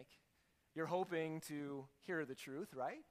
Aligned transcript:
Mike. 0.00 0.18
You're 0.74 0.86
hoping 0.86 1.42
to 1.48 1.84
hear 2.06 2.24
the 2.24 2.34
truth, 2.34 2.72
right? 2.74 3.04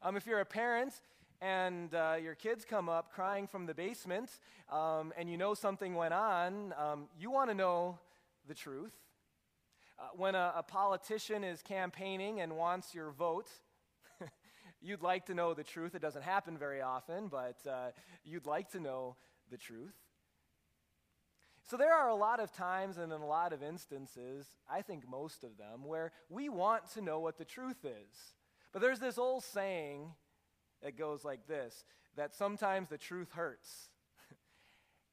Um, 0.00 0.16
if 0.16 0.26
you're 0.26 0.40
a 0.40 0.46
parent 0.46 0.94
and 1.42 1.94
uh, 1.94 2.16
your 2.22 2.34
kids 2.34 2.64
come 2.64 2.88
up 2.88 3.12
crying 3.12 3.46
from 3.46 3.66
the 3.66 3.74
basement 3.74 4.30
um, 4.70 5.12
and 5.18 5.28
you 5.28 5.36
know 5.36 5.52
something 5.52 5.94
went 5.94 6.14
on, 6.14 6.72
um, 6.78 7.08
you 7.20 7.30
want 7.30 7.50
to 7.50 7.54
know 7.54 7.98
the 8.48 8.54
truth. 8.54 8.94
Uh, 9.98 10.04
when 10.16 10.34
a, 10.34 10.54
a 10.56 10.62
politician 10.62 11.44
is 11.44 11.60
campaigning 11.60 12.40
and 12.40 12.56
wants 12.56 12.94
your 12.94 13.10
vote, 13.10 13.50
you'd 14.80 15.02
like 15.02 15.26
to 15.26 15.34
know 15.34 15.52
the 15.52 15.64
truth. 15.64 15.94
It 15.94 16.00
doesn't 16.00 16.24
happen 16.24 16.56
very 16.56 16.80
often, 16.80 17.28
but 17.28 17.58
uh, 17.68 17.90
you'd 18.24 18.46
like 18.46 18.70
to 18.70 18.80
know 18.80 19.16
the 19.50 19.58
truth. 19.58 20.01
So 21.72 21.78
there 21.78 21.94
are 21.94 22.10
a 22.10 22.14
lot 22.14 22.38
of 22.38 22.52
times 22.52 22.98
and 22.98 23.10
in 23.10 23.22
a 23.22 23.26
lot 23.26 23.54
of 23.54 23.62
instances, 23.62 24.46
I 24.70 24.82
think 24.82 25.08
most 25.08 25.42
of 25.42 25.56
them, 25.56 25.86
where 25.86 26.12
we 26.28 26.50
want 26.50 26.86
to 26.92 27.00
know 27.00 27.18
what 27.20 27.38
the 27.38 27.46
truth 27.46 27.86
is. 27.86 28.34
But 28.74 28.82
there's 28.82 28.98
this 28.98 29.16
old 29.16 29.42
saying 29.42 30.10
that 30.82 30.98
goes 30.98 31.24
like 31.24 31.46
this 31.46 31.86
that 32.14 32.34
sometimes 32.34 32.90
the 32.90 32.98
truth 32.98 33.32
hurts. 33.32 33.88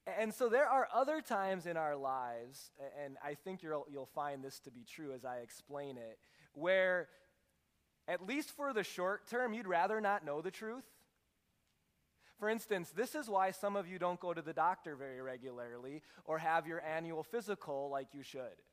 and 0.20 0.34
so 0.34 0.50
there 0.50 0.68
are 0.68 0.90
other 0.94 1.22
times 1.22 1.66
in 1.66 1.78
our 1.78 1.96
lives, 1.96 2.72
and 3.06 3.16
I 3.24 3.36
think 3.36 3.64
you'll, 3.64 3.88
you'll 3.90 4.10
find 4.14 4.44
this 4.44 4.60
to 4.66 4.70
be 4.70 4.84
true 4.84 5.14
as 5.14 5.24
I 5.24 5.38
explain 5.38 5.96
it, 5.96 6.20
where 6.52 7.08
at 8.06 8.28
least 8.28 8.52
for 8.52 8.74
the 8.74 8.84
short 8.84 9.30
term, 9.30 9.54
you'd 9.54 9.66
rather 9.66 10.02
not 10.02 10.26
know 10.26 10.42
the 10.42 10.52
truth. 10.52 10.84
For 12.40 12.50
instance, 12.50 12.92
this 12.96 13.16
is 13.16 13.30
why 13.30 13.52
some 13.52 13.76
of 13.76 13.88
you 13.88 14.00
don't 14.00 14.20
go 14.20 14.34
to 14.34 14.42
the 14.42 14.54
doctor 14.54 14.96
very 14.96 15.22
regularly 15.22 16.02
or 16.24 16.38
have 16.40 16.66
your 16.66 16.82
annual 16.82 17.22
physical 17.22 17.90
like 17.90 18.08
you 18.14 18.24
should. 18.24 18.64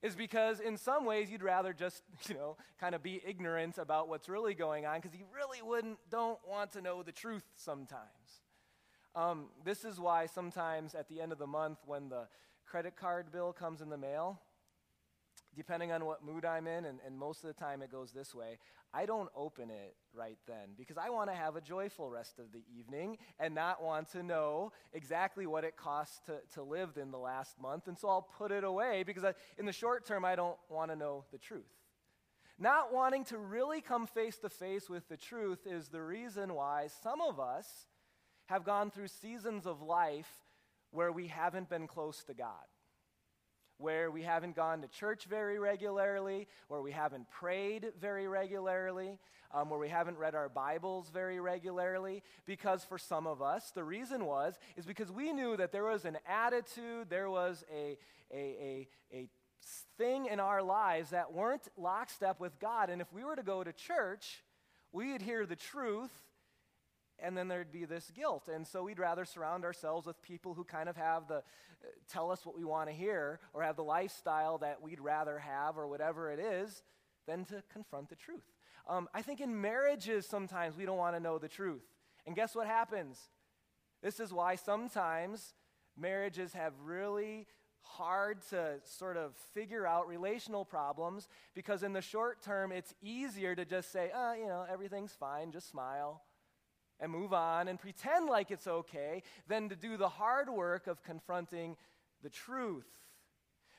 Is 0.00 0.14
because 0.14 0.60
in 0.60 0.78
some 0.78 1.04
ways 1.04 1.30
you'd 1.30 1.42
rather 1.42 1.72
just, 1.72 2.02
you 2.28 2.36
know, 2.36 2.56
kind 2.78 2.94
of 2.94 3.02
be 3.02 3.20
ignorant 3.26 3.78
about 3.78 4.08
what's 4.08 4.28
really 4.28 4.54
going 4.54 4.86
on 4.86 5.00
because 5.00 5.18
you 5.18 5.26
really 5.34 5.60
wouldn't, 5.60 5.98
don't 6.08 6.38
want 6.48 6.72
to 6.72 6.80
know 6.80 7.02
the 7.02 7.12
truth 7.12 7.44
sometimes. 7.56 8.42
Um, 9.16 9.46
this 9.64 9.84
is 9.84 9.98
why 9.98 10.26
sometimes 10.26 10.94
at 10.94 11.08
the 11.08 11.20
end 11.20 11.32
of 11.32 11.38
the 11.38 11.46
month 11.46 11.78
when 11.84 12.08
the 12.08 12.28
credit 12.64 12.94
card 12.94 13.32
bill 13.32 13.52
comes 13.52 13.80
in 13.80 13.90
the 13.90 13.98
mail, 13.98 14.40
depending 15.56 15.92
on 15.92 16.04
what 16.04 16.24
mood 16.24 16.44
I'm 16.44 16.66
in, 16.66 16.84
and, 16.84 16.98
and 17.06 17.18
most 17.18 17.42
of 17.42 17.48
the 17.48 17.60
time 17.60 17.82
it 17.82 17.90
goes 17.90 18.12
this 18.12 18.34
way, 18.34 18.58
I 18.92 19.06
don't 19.06 19.28
open 19.36 19.70
it 19.70 19.94
right 20.14 20.38
then 20.46 20.74
because 20.76 20.96
I 20.96 21.10
want 21.10 21.30
to 21.30 21.36
have 21.36 21.56
a 21.56 21.60
joyful 21.60 22.10
rest 22.10 22.38
of 22.38 22.52
the 22.52 22.62
evening 22.76 23.18
and 23.38 23.54
not 23.54 23.82
want 23.82 24.10
to 24.10 24.22
know 24.22 24.72
exactly 24.92 25.46
what 25.46 25.64
it 25.64 25.76
costs 25.76 26.20
to, 26.26 26.38
to 26.54 26.62
live 26.62 26.96
in 27.00 27.10
the 27.10 27.18
last 27.18 27.60
month. 27.60 27.86
And 27.86 27.96
so 27.96 28.08
I'll 28.08 28.28
put 28.36 28.50
it 28.50 28.64
away 28.64 29.04
because 29.04 29.24
I, 29.24 29.34
in 29.58 29.66
the 29.66 29.72
short 29.72 30.06
term, 30.06 30.24
I 30.24 30.34
don't 30.34 30.56
want 30.68 30.90
to 30.90 30.96
know 30.96 31.24
the 31.30 31.38
truth. 31.38 31.62
Not 32.58 32.92
wanting 32.92 33.24
to 33.26 33.38
really 33.38 33.80
come 33.80 34.06
face 34.06 34.36
to 34.38 34.50
face 34.50 34.90
with 34.90 35.08
the 35.08 35.16
truth 35.16 35.66
is 35.66 35.88
the 35.88 36.02
reason 36.02 36.54
why 36.54 36.88
some 37.02 37.20
of 37.20 37.40
us 37.40 37.86
have 38.46 38.64
gone 38.64 38.90
through 38.90 39.08
seasons 39.08 39.66
of 39.66 39.80
life 39.80 40.30
where 40.90 41.12
we 41.12 41.28
haven't 41.28 41.70
been 41.70 41.86
close 41.86 42.24
to 42.24 42.34
God 42.34 42.66
where 43.80 44.10
we 44.10 44.22
haven't 44.22 44.54
gone 44.54 44.82
to 44.82 44.88
church 44.88 45.24
very 45.24 45.58
regularly, 45.58 46.46
where 46.68 46.82
we 46.82 46.92
haven't 46.92 47.28
prayed 47.30 47.92
very 48.00 48.28
regularly, 48.28 49.18
um, 49.52 49.70
where 49.70 49.78
we 49.78 49.88
haven't 49.88 50.18
read 50.18 50.34
our 50.34 50.48
Bibles 50.48 51.10
very 51.10 51.40
regularly. 51.40 52.22
Because 52.46 52.84
for 52.84 52.98
some 52.98 53.26
of 53.26 53.40
us, 53.40 53.70
the 53.70 53.84
reason 53.84 54.26
was, 54.26 54.58
is 54.76 54.84
because 54.84 55.10
we 55.10 55.32
knew 55.32 55.56
that 55.56 55.72
there 55.72 55.84
was 55.84 56.04
an 56.04 56.18
attitude, 56.28 57.08
there 57.08 57.30
was 57.30 57.64
a, 57.72 57.96
a, 58.32 58.36
a, 58.36 58.88
a 59.12 59.28
thing 59.98 60.26
in 60.26 60.40
our 60.40 60.62
lives 60.62 61.10
that 61.10 61.32
weren't 61.32 61.68
lockstep 61.76 62.40
with 62.40 62.58
God. 62.60 62.90
And 62.90 63.00
if 63.00 63.12
we 63.12 63.24
were 63.24 63.36
to 63.36 63.42
go 63.42 63.64
to 63.64 63.72
church, 63.72 64.42
we'd 64.92 65.22
hear 65.22 65.46
the 65.46 65.56
truth 65.56 66.12
and 67.22 67.36
then 67.36 67.48
there'd 67.48 67.72
be 67.72 67.84
this 67.84 68.10
guilt. 68.10 68.48
And 68.48 68.66
so 68.66 68.82
we'd 68.82 68.98
rather 68.98 69.24
surround 69.24 69.64
ourselves 69.64 70.06
with 70.06 70.20
people 70.22 70.54
who 70.54 70.64
kind 70.64 70.88
of 70.88 70.96
have 70.96 71.28
the, 71.28 71.36
uh, 71.36 71.42
tell 72.08 72.30
us 72.30 72.44
what 72.44 72.56
we 72.56 72.64
want 72.64 72.88
to 72.88 72.94
hear, 72.94 73.40
or 73.52 73.62
have 73.62 73.76
the 73.76 73.84
lifestyle 73.84 74.58
that 74.58 74.82
we'd 74.82 75.00
rather 75.00 75.38
have, 75.38 75.78
or 75.78 75.86
whatever 75.88 76.30
it 76.30 76.40
is, 76.40 76.82
than 77.26 77.44
to 77.46 77.62
confront 77.72 78.08
the 78.08 78.16
truth. 78.16 78.44
Um, 78.88 79.08
I 79.14 79.22
think 79.22 79.40
in 79.40 79.60
marriages, 79.60 80.26
sometimes 80.26 80.76
we 80.76 80.84
don't 80.84 80.98
want 80.98 81.16
to 81.16 81.20
know 81.20 81.38
the 81.38 81.48
truth. 81.48 81.84
And 82.26 82.34
guess 82.34 82.54
what 82.54 82.66
happens? 82.66 83.18
This 84.02 84.20
is 84.20 84.32
why 84.32 84.56
sometimes 84.56 85.54
marriages 85.96 86.54
have 86.54 86.72
really 86.82 87.46
hard 87.82 88.42
to 88.50 88.74
sort 88.84 89.16
of 89.16 89.34
figure 89.54 89.86
out 89.86 90.06
relational 90.06 90.64
problems 90.64 91.28
because 91.54 91.82
in 91.82 91.92
the 91.92 92.02
short 92.02 92.42
term 92.42 92.72
it's 92.72 92.94
easier 93.02 93.54
to 93.54 93.64
just 93.64 93.90
say, 93.90 94.10
oh, 94.14 94.32
you 94.34 94.46
know, 94.46 94.64
everything's 94.70 95.12
fine, 95.12 95.50
just 95.50 95.68
smile 95.68 96.22
and 97.00 97.10
move 97.10 97.32
on 97.32 97.66
and 97.68 97.78
pretend 97.78 98.28
like 98.28 98.50
it's 98.50 98.66
okay 98.66 99.22
than 99.48 99.68
to 99.70 99.76
do 99.76 99.96
the 99.96 100.08
hard 100.08 100.48
work 100.48 100.86
of 100.86 101.02
confronting 101.02 101.76
the 102.22 102.28
truth. 102.28 102.86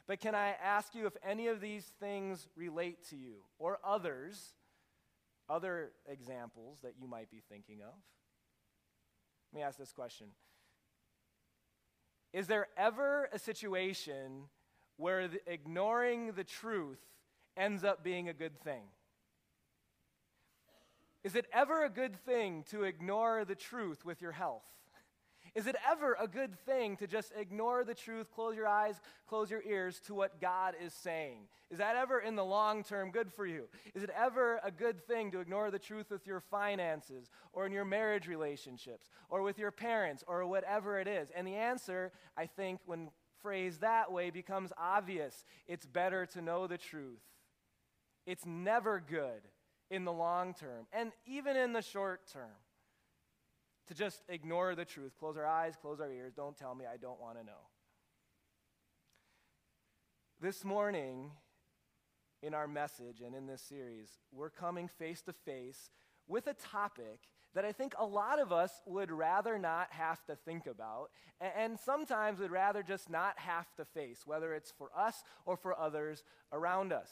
But 0.07 0.19
can 0.19 0.35
I 0.35 0.55
ask 0.61 0.95
you 0.95 1.05
if 1.05 1.15
any 1.23 1.47
of 1.47 1.61
these 1.61 1.85
things 1.99 2.47
relate 2.55 3.07
to 3.09 3.15
you 3.15 3.35
or 3.59 3.79
others, 3.83 4.55
other 5.47 5.91
examples 6.07 6.79
that 6.81 6.93
you 6.99 7.07
might 7.07 7.29
be 7.29 7.41
thinking 7.49 7.81
of? 7.81 7.93
Let 9.53 9.59
me 9.59 9.63
ask 9.63 9.77
this 9.77 9.91
question 9.91 10.27
Is 12.33 12.47
there 12.47 12.67
ever 12.75 13.29
a 13.31 13.39
situation 13.39 14.49
where 14.97 15.27
the, 15.27 15.41
ignoring 15.51 16.33
the 16.33 16.43
truth 16.43 16.99
ends 17.55 17.83
up 17.83 18.03
being 18.03 18.29
a 18.29 18.33
good 18.33 18.59
thing? 18.63 18.83
Is 21.23 21.35
it 21.35 21.45
ever 21.53 21.83
a 21.83 21.89
good 21.89 22.15
thing 22.15 22.63
to 22.71 22.83
ignore 22.83 23.45
the 23.45 23.55
truth 23.55 24.03
with 24.03 24.21
your 24.21 24.31
health? 24.31 24.63
Is 25.53 25.67
it 25.67 25.75
ever 25.89 26.15
a 26.19 26.27
good 26.27 26.57
thing 26.65 26.95
to 26.97 27.07
just 27.07 27.33
ignore 27.37 27.83
the 27.83 27.93
truth, 27.93 28.31
close 28.31 28.55
your 28.55 28.67
eyes, 28.67 29.01
close 29.27 29.51
your 29.51 29.61
ears 29.63 29.99
to 30.05 30.13
what 30.13 30.39
God 30.39 30.75
is 30.81 30.93
saying? 30.93 31.39
Is 31.69 31.79
that 31.79 31.97
ever 31.97 32.19
in 32.19 32.35
the 32.35 32.45
long 32.45 32.83
term 32.83 33.11
good 33.11 33.31
for 33.31 33.45
you? 33.45 33.67
Is 33.93 34.01
it 34.01 34.11
ever 34.17 34.61
a 34.63 34.71
good 34.71 35.05
thing 35.05 35.29
to 35.31 35.41
ignore 35.41 35.69
the 35.69 35.79
truth 35.79 36.09
with 36.09 36.25
your 36.25 36.39
finances 36.39 37.29
or 37.51 37.65
in 37.65 37.73
your 37.73 37.83
marriage 37.83 38.27
relationships 38.27 39.09
or 39.29 39.41
with 39.41 39.59
your 39.59 39.71
parents 39.71 40.23
or 40.25 40.45
whatever 40.45 40.99
it 40.99 41.07
is? 41.07 41.29
And 41.35 41.45
the 41.45 41.55
answer, 41.55 42.13
I 42.37 42.45
think, 42.45 42.79
when 42.85 43.09
phrased 43.41 43.81
that 43.81 44.11
way, 44.11 44.29
becomes 44.29 44.71
obvious. 44.77 45.43
It's 45.67 45.85
better 45.85 46.25
to 46.27 46.41
know 46.41 46.65
the 46.65 46.77
truth. 46.77 47.21
It's 48.25 48.45
never 48.45 49.03
good 49.05 49.41
in 49.91 50.05
the 50.05 50.11
long 50.11 50.55
term 50.55 50.87
and 50.91 51.11
even 51.27 51.55
in 51.55 51.73
the 51.73 51.81
short 51.81 52.21
term 52.31 52.49
to 53.87 53.93
just 53.93 54.23
ignore 54.29 54.73
the 54.73 54.85
truth. 54.85 55.11
Close 55.19 55.37
our 55.37 55.45
eyes, 55.45 55.75
close 55.79 55.99
our 55.99 56.11
ears. 56.11 56.33
Don't 56.33 56.57
tell 56.57 56.73
me 56.73 56.85
I 56.91 56.97
don't 56.97 57.19
want 57.19 57.37
to 57.37 57.43
know. 57.43 57.67
This 60.39 60.63
morning, 60.63 61.31
in 62.41 62.53
our 62.53 62.67
message 62.67 63.21
and 63.23 63.35
in 63.35 63.45
this 63.45 63.61
series, 63.61 64.17
we're 64.31 64.49
coming 64.49 64.87
face 64.87 65.21
to 65.23 65.33
face 65.33 65.91
with 66.27 66.47
a 66.47 66.53
topic 66.53 67.19
that 67.53 67.65
I 67.65 67.73
think 67.73 67.93
a 67.99 68.05
lot 68.05 68.39
of 68.39 68.53
us 68.53 68.71
would 68.85 69.11
rather 69.11 69.59
not 69.59 69.91
have 69.91 70.25
to 70.25 70.35
think 70.35 70.67
about, 70.67 71.09
and 71.41 71.77
sometimes 71.77 72.39
would 72.39 72.49
rather 72.49 72.81
just 72.81 73.09
not 73.09 73.37
have 73.39 73.67
to 73.75 73.83
face, 73.83 74.21
whether 74.25 74.53
it's 74.53 74.71
for 74.71 74.89
us 74.95 75.23
or 75.45 75.57
for 75.57 75.77
others 75.77 76.23
around 76.53 76.93
us. 76.93 77.09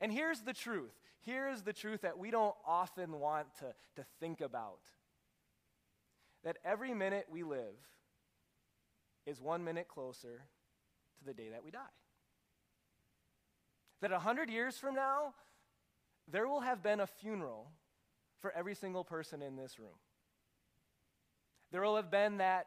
And 0.00 0.12
here's 0.12 0.42
the 0.42 0.52
truth 0.52 0.94
here 1.20 1.48
is 1.48 1.62
the 1.62 1.72
truth 1.72 2.02
that 2.02 2.18
we 2.18 2.30
don't 2.30 2.54
often 2.66 3.20
want 3.20 3.46
to, 3.58 3.74
to 3.96 4.06
think 4.18 4.40
about 4.40 4.80
that 6.44 6.56
every 6.64 6.94
minute 6.94 7.26
we 7.30 7.42
live 7.42 7.76
is 9.26 9.40
one 9.40 9.62
minute 9.62 9.88
closer 9.88 10.42
to 11.18 11.24
the 11.24 11.34
day 11.34 11.50
that 11.50 11.62
we 11.62 11.70
die. 11.70 11.80
That 14.00 14.12
a 14.12 14.18
hundred 14.18 14.48
years 14.48 14.78
from 14.78 14.94
now, 14.94 15.34
there 16.30 16.48
will 16.48 16.60
have 16.60 16.82
been 16.82 17.00
a 17.00 17.06
funeral 17.06 17.70
for 18.40 18.50
every 18.52 18.74
single 18.74 19.04
person 19.04 19.42
in 19.42 19.56
this 19.56 19.78
room. 19.78 19.98
There 21.70 21.82
will 21.82 21.96
have 21.96 22.10
been 22.10 22.38
that 22.38 22.66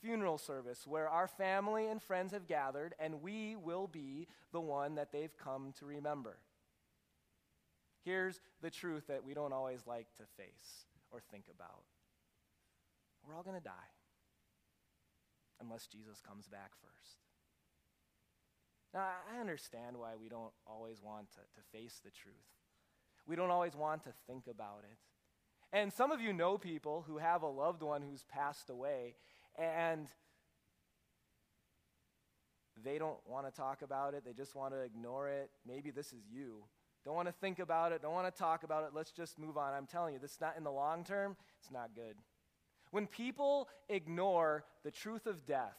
funeral 0.00 0.38
service 0.38 0.86
where 0.86 1.08
our 1.08 1.28
family 1.28 1.86
and 1.86 2.02
friends 2.02 2.32
have 2.32 2.48
gathered, 2.48 2.94
and 2.98 3.22
we 3.22 3.54
will 3.54 3.86
be 3.86 4.26
the 4.52 4.60
one 4.60 4.94
that 4.94 5.12
they've 5.12 5.36
come 5.36 5.74
to 5.78 5.84
remember. 5.84 6.38
Here's 8.04 8.40
the 8.60 8.70
truth 8.70 9.06
that 9.08 9.24
we 9.24 9.34
don't 9.34 9.52
always 9.52 9.86
like 9.86 10.08
to 10.16 10.24
face 10.36 10.86
or 11.10 11.20
think 11.30 11.44
about 11.54 11.84
we're 13.26 13.36
all 13.36 13.42
going 13.42 13.56
to 13.56 13.62
die 13.62 13.92
unless 15.60 15.86
Jesus 15.86 16.20
comes 16.20 16.48
back 16.48 16.72
first. 16.80 17.18
Now, 18.92 19.06
I 19.32 19.40
understand 19.40 19.96
why 19.96 20.10
we 20.20 20.28
don't 20.28 20.52
always 20.66 21.00
want 21.02 21.30
to, 21.32 21.38
to 21.38 21.66
face 21.72 22.00
the 22.04 22.10
truth. 22.10 22.34
We 23.26 23.36
don't 23.36 23.50
always 23.50 23.76
want 23.76 24.02
to 24.04 24.10
think 24.26 24.48
about 24.48 24.82
it. 24.82 24.98
And 25.74 25.92
some 25.92 26.12
of 26.12 26.20
you 26.20 26.32
know 26.32 26.58
people 26.58 27.04
who 27.06 27.18
have 27.18 27.42
a 27.42 27.48
loved 27.48 27.82
one 27.82 28.02
who's 28.02 28.24
passed 28.24 28.68
away, 28.68 29.14
and 29.56 30.08
they 32.84 32.98
don't 32.98 33.18
want 33.26 33.46
to 33.46 33.52
talk 33.52 33.80
about 33.80 34.12
it, 34.14 34.24
they 34.24 34.34
just 34.34 34.54
want 34.54 34.74
to 34.74 34.80
ignore 34.80 35.28
it. 35.28 35.50
Maybe 35.66 35.90
this 35.90 36.12
is 36.12 36.24
you. 36.30 36.64
Don't 37.04 37.14
want 37.14 37.28
to 37.28 37.32
think 37.32 37.58
about 37.58 37.92
it, 37.92 38.02
don't 38.02 38.12
want 38.12 38.32
to 38.32 38.38
talk 38.38 38.62
about 38.62 38.84
it. 38.84 38.90
Let's 38.94 39.10
just 39.10 39.38
move 39.38 39.56
on. 39.56 39.74
I'm 39.74 39.86
telling 39.86 40.14
you, 40.14 40.20
this 40.20 40.32
is 40.32 40.40
not 40.40 40.56
in 40.56 40.64
the 40.64 40.70
long 40.70 41.04
term, 41.04 41.36
it's 41.60 41.70
not 41.70 41.90
good. 41.94 42.14
When 42.90 43.06
people 43.06 43.68
ignore 43.88 44.64
the 44.84 44.90
truth 44.90 45.26
of 45.26 45.46
death, 45.46 45.78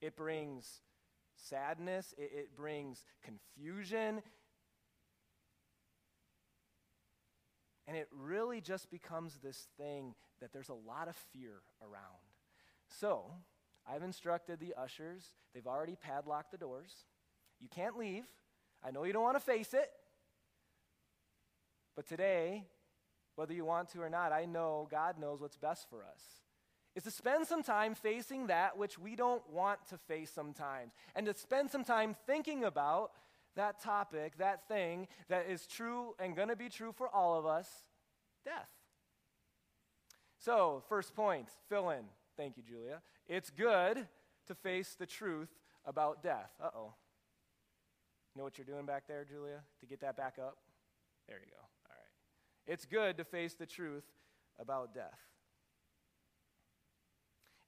it 0.00 0.16
brings 0.16 0.82
sadness, 1.34 2.14
it, 2.18 2.30
it 2.34 2.56
brings 2.56 3.02
confusion, 3.24 4.22
and 7.86 7.96
it 7.96 8.08
really 8.12 8.60
just 8.60 8.90
becomes 8.90 9.38
this 9.42 9.66
thing 9.78 10.14
that 10.40 10.52
there's 10.52 10.68
a 10.68 10.74
lot 10.74 11.08
of 11.08 11.16
fear 11.32 11.62
around. 11.82 12.02
So, 13.00 13.32
I've 13.90 14.02
instructed 14.02 14.60
the 14.60 14.74
ushers, 14.78 15.32
they've 15.54 15.66
already 15.66 15.96
padlocked 15.96 16.52
the 16.52 16.58
doors. 16.58 16.92
You 17.60 17.68
can't 17.68 17.96
leave. 17.96 18.24
I 18.84 18.90
know 18.90 19.04
you 19.04 19.12
don't 19.12 19.22
want 19.22 19.36
to 19.36 19.44
face 19.44 19.74
it. 19.74 19.90
But 21.96 22.06
today, 22.06 22.64
whether 23.34 23.52
you 23.52 23.64
want 23.64 23.88
to 23.90 24.00
or 24.00 24.08
not, 24.08 24.32
I 24.32 24.44
know 24.44 24.88
God 24.90 25.18
knows 25.18 25.40
what's 25.40 25.56
best 25.56 25.88
for 25.90 26.04
us. 26.04 26.20
Is 26.94 27.04
to 27.04 27.10
spend 27.10 27.46
some 27.46 27.62
time 27.62 27.94
facing 27.94 28.48
that 28.48 28.76
which 28.76 28.98
we 28.98 29.14
don't 29.14 29.48
want 29.50 29.78
to 29.90 29.98
face 29.98 30.30
sometimes, 30.30 30.92
and 31.14 31.26
to 31.26 31.34
spend 31.34 31.70
some 31.70 31.84
time 31.84 32.16
thinking 32.26 32.64
about 32.64 33.12
that 33.56 33.80
topic, 33.82 34.38
that 34.38 34.66
thing 34.68 35.06
that 35.28 35.46
is 35.48 35.66
true 35.66 36.14
and 36.18 36.34
going 36.34 36.48
to 36.48 36.56
be 36.56 36.68
true 36.68 36.92
for 36.92 37.08
all 37.08 37.38
of 37.38 37.46
us 37.46 37.68
death. 38.44 38.70
So, 40.38 40.82
first 40.88 41.14
point, 41.14 41.48
fill 41.68 41.90
in. 41.90 42.04
Thank 42.36 42.56
you, 42.56 42.62
Julia. 42.62 43.02
It's 43.28 43.50
good 43.50 44.06
to 44.46 44.54
face 44.54 44.94
the 44.98 45.06
truth 45.06 45.50
about 45.84 46.22
death. 46.22 46.50
Uh 46.62 46.70
oh. 46.74 46.94
Know 48.38 48.44
what 48.44 48.56
you're 48.56 48.64
doing 48.64 48.86
back 48.86 49.08
there, 49.08 49.24
Julia, 49.24 49.62
to 49.80 49.86
get 49.86 49.98
that 50.02 50.16
back 50.16 50.36
up? 50.40 50.58
There 51.26 51.38
you 51.44 51.50
go. 51.50 51.58
All 51.58 51.96
right. 51.96 52.72
It's 52.72 52.84
good 52.84 53.16
to 53.16 53.24
face 53.24 53.54
the 53.54 53.66
truth 53.66 54.04
about 54.60 54.94
death. 54.94 55.18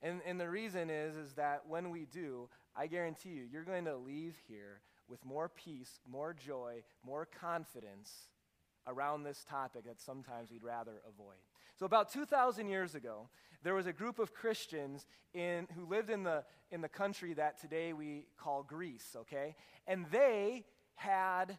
And, 0.01 0.21
and 0.25 0.41
the 0.41 0.49
reason 0.49 0.89
is, 0.89 1.17
is 1.17 1.33
that 1.35 1.63
when 1.69 1.91
we 1.91 2.05
do, 2.05 2.49
I 2.77 2.87
guarantee 2.87 3.31
you, 3.31 3.43
you're 3.51 3.65
going 3.65 3.85
to 3.87 3.97
leave 3.97 4.37
here 4.47 4.83
with 5.09 5.25
more 5.25 5.49
peace, 5.49 5.99
more 6.09 6.33
joy, 6.33 6.85
more 7.05 7.27
confidence 7.27 8.29
around 8.87 9.25
this 9.25 9.45
topic 9.51 9.87
that 9.87 10.01
sometimes 10.01 10.53
we'd 10.53 10.63
rather 10.63 11.03
avoid. 11.05 11.50
So, 11.81 11.87
about 11.87 12.13
2,000 12.13 12.69
years 12.69 12.95
ago, 12.95 13.31
there 13.63 13.73
was 13.73 13.87
a 13.87 13.93
group 13.95 14.19
of 14.19 14.35
Christians 14.35 15.07
in, 15.33 15.67
who 15.75 15.87
lived 15.87 16.11
in 16.11 16.25
the, 16.25 16.45
in 16.71 16.83
the 16.83 16.91
country 16.91 17.33
that 17.33 17.59
today 17.59 17.95
we 17.95 18.27
call 18.37 18.63
Greece, 18.63 19.17
okay? 19.17 19.57
And 19.87 20.05
they 20.13 20.67
had 20.97 21.57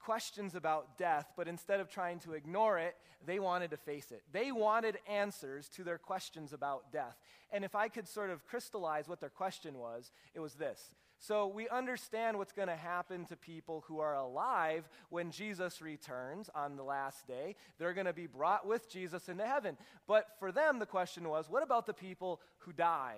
questions 0.00 0.54
about 0.54 0.96
death, 0.96 1.30
but 1.36 1.46
instead 1.46 1.78
of 1.78 1.90
trying 1.90 2.20
to 2.20 2.32
ignore 2.32 2.78
it, 2.78 2.96
they 3.26 3.38
wanted 3.38 3.70
to 3.72 3.76
face 3.76 4.12
it. 4.12 4.22
They 4.32 4.50
wanted 4.50 4.96
answers 5.06 5.68
to 5.76 5.84
their 5.84 5.98
questions 5.98 6.54
about 6.54 6.90
death. 6.90 7.18
And 7.52 7.66
if 7.66 7.74
I 7.74 7.88
could 7.88 8.08
sort 8.08 8.30
of 8.30 8.46
crystallize 8.46 9.08
what 9.08 9.20
their 9.20 9.28
question 9.28 9.76
was, 9.76 10.10
it 10.32 10.40
was 10.40 10.54
this. 10.54 10.94
So 11.26 11.46
we 11.46 11.70
understand 11.70 12.36
what's 12.36 12.52
going 12.52 12.68
to 12.68 12.76
happen 12.76 13.24
to 13.26 13.36
people 13.36 13.82
who 13.88 13.98
are 14.00 14.14
alive 14.14 14.86
when 15.08 15.30
Jesus 15.30 15.80
returns 15.80 16.50
on 16.54 16.76
the 16.76 16.82
last 16.82 17.26
day. 17.26 17.56
They're 17.78 17.94
going 17.94 18.06
to 18.06 18.12
be 18.12 18.26
brought 18.26 18.66
with 18.66 18.90
Jesus 18.90 19.30
into 19.30 19.46
heaven. 19.46 19.78
But 20.06 20.26
for 20.38 20.52
them, 20.52 20.78
the 20.78 20.86
question 20.86 21.26
was 21.26 21.48
what 21.48 21.62
about 21.62 21.86
the 21.86 21.94
people 21.94 22.42
who 22.58 22.74
die 22.74 23.16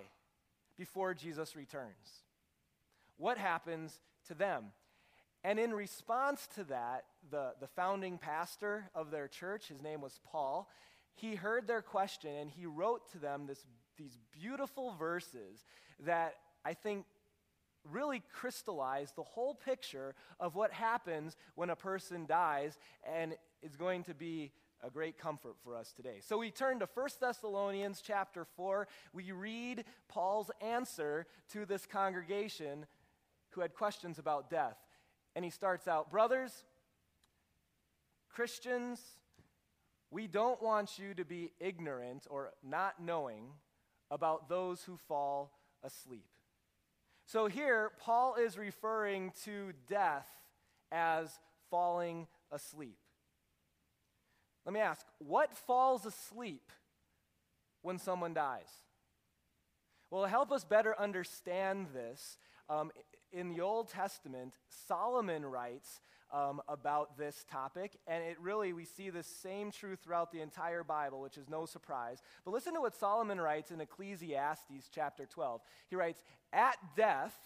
before 0.78 1.14
Jesus 1.14 1.56
returns? 1.56 2.22
What 3.16 3.38
happens 3.38 3.98
to 4.28 4.34
them? 4.34 4.66
And 5.42 5.58
in 5.58 5.72
response 5.74 6.48
to 6.54 6.64
that, 6.64 7.06
the, 7.28 7.54
the 7.60 7.68
founding 7.68 8.18
pastor 8.18 8.88
of 8.94 9.10
their 9.10 9.26
church, 9.26 9.66
his 9.66 9.82
name 9.82 10.00
was 10.00 10.20
Paul, 10.24 10.68
he 11.14 11.34
heard 11.34 11.66
their 11.66 11.82
question 11.82 12.34
and 12.36 12.50
he 12.50 12.66
wrote 12.66 13.10
to 13.12 13.18
them 13.18 13.46
this, 13.46 13.64
these 13.96 14.16
beautiful 14.32 14.94
verses 14.96 15.64
that 16.04 16.34
I 16.64 16.74
think 16.74 17.06
really 17.90 18.22
crystallize 18.32 19.12
the 19.12 19.22
whole 19.22 19.54
picture 19.54 20.14
of 20.40 20.54
what 20.54 20.72
happens 20.72 21.36
when 21.54 21.70
a 21.70 21.76
person 21.76 22.26
dies 22.26 22.78
and 23.04 23.34
is 23.62 23.76
going 23.76 24.04
to 24.04 24.14
be 24.14 24.52
a 24.82 24.90
great 24.90 25.18
comfort 25.18 25.56
for 25.64 25.74
us 25.74 25.92
today. 25.92 26.18
So 26.20 26.38
we 26.38 26.50
turn 26.50 26.78
to 26.80 26.88
1 26.92 27.08
Thessalonians 27.20 28.02
chapter 28.04 28.44
4. 28.56 28.86
We 29.12 29.32
read 29.32 29.84
Paul's 30.08 30.50
answer 30.60 31.26
to 31.52 31.64
this 31.64 31.86
congregation 31.86 32.86
who 33.50 33.62
had 33.62 33.74
questions 33.74 34.18
about 34.18 34.50
death 34.50 34.76
and 35.34 35.44
he 35.44 35.50
starts 35.50 35.86
out 35.86 36.10
Brothers, 36.10 36.64
Christians, 38.28 39.00
we 40.10 40.26
don't 40.26 40.62
want 40.62 40.98
you 40.98 41.14
to 41.14 41.24
be 41.24 41.52
ignorant 41.58 42.26
or 42.30 42.52
not 42.62 43.02
knowing 43.02 43.44
about 44.10 44.48
those 44.48 44.82
who 44.82 44.96
fall 45.08 45.52
asleep. 45.82 46.26
So 47.26 47.48
here, 47.48 47.90
Paul 47.98 48.36
is 48.36 48.56
referring 48.56 49.32
to 49.44 49.72
death 49.88 50.28
as 50.92 51.38
falling 51.70 52.28
asleep. 52.52 52.98
Let 54.64 54.72
me 54.72 54.80
ask 54.80 55.04
what 55.18 55.56
falls 55.56 56.06
asleep 56.06 56.70
when 57.82 57.98
someone 57.98 58.32
dies? 58.32 58.68
Well, 60.10 60.22
to 60.22 60.28
help 60.28 60.52
us 60.52 60.64
better 60.64 60.98
understand 60.98 61.88
this, 61.92 62.38
um, 62.68 62.92
in 63.32 63.48
the 63.48 63.60
Old 63.60 63.88
Testament, 63.88 64.54
Solomon 64.86 65.44
writes 65.44 66.00
um, 66.32 66.60
about 66.68 67.16
this 67.16 67.44
topic, 67.50 67.96
and 68.06 68.22
it 68.22 68.36
really, 68.40 68.72
we 68.72 68.84
see 68.84 69.10
the 69.10 69.22
same 69.22 69.70
truth 69.70 70.00
throughout 70.02 70.32
the 70.32 70.40
entire 70.40 70.82
Bible, 70.82 71.20
which 71.20 71.36
is 71.36 71.48
no 71.48 71.66
surprise. 71.66 72.20
But 72.44 72.52
listen 72.52 72.74
to 72.74 72.80
what 72.80 72.94
Solomon 72.94 73.40
writes 73.40 73.70
in 73.70 73.80
Ecclesiastes 73.80 74.90
chapter 74.92 75.26
12. 75.26 75.60
He 75.88 75.96
writes, 75.96 76.22
At 76.52 76.76
death, 76.96 77.38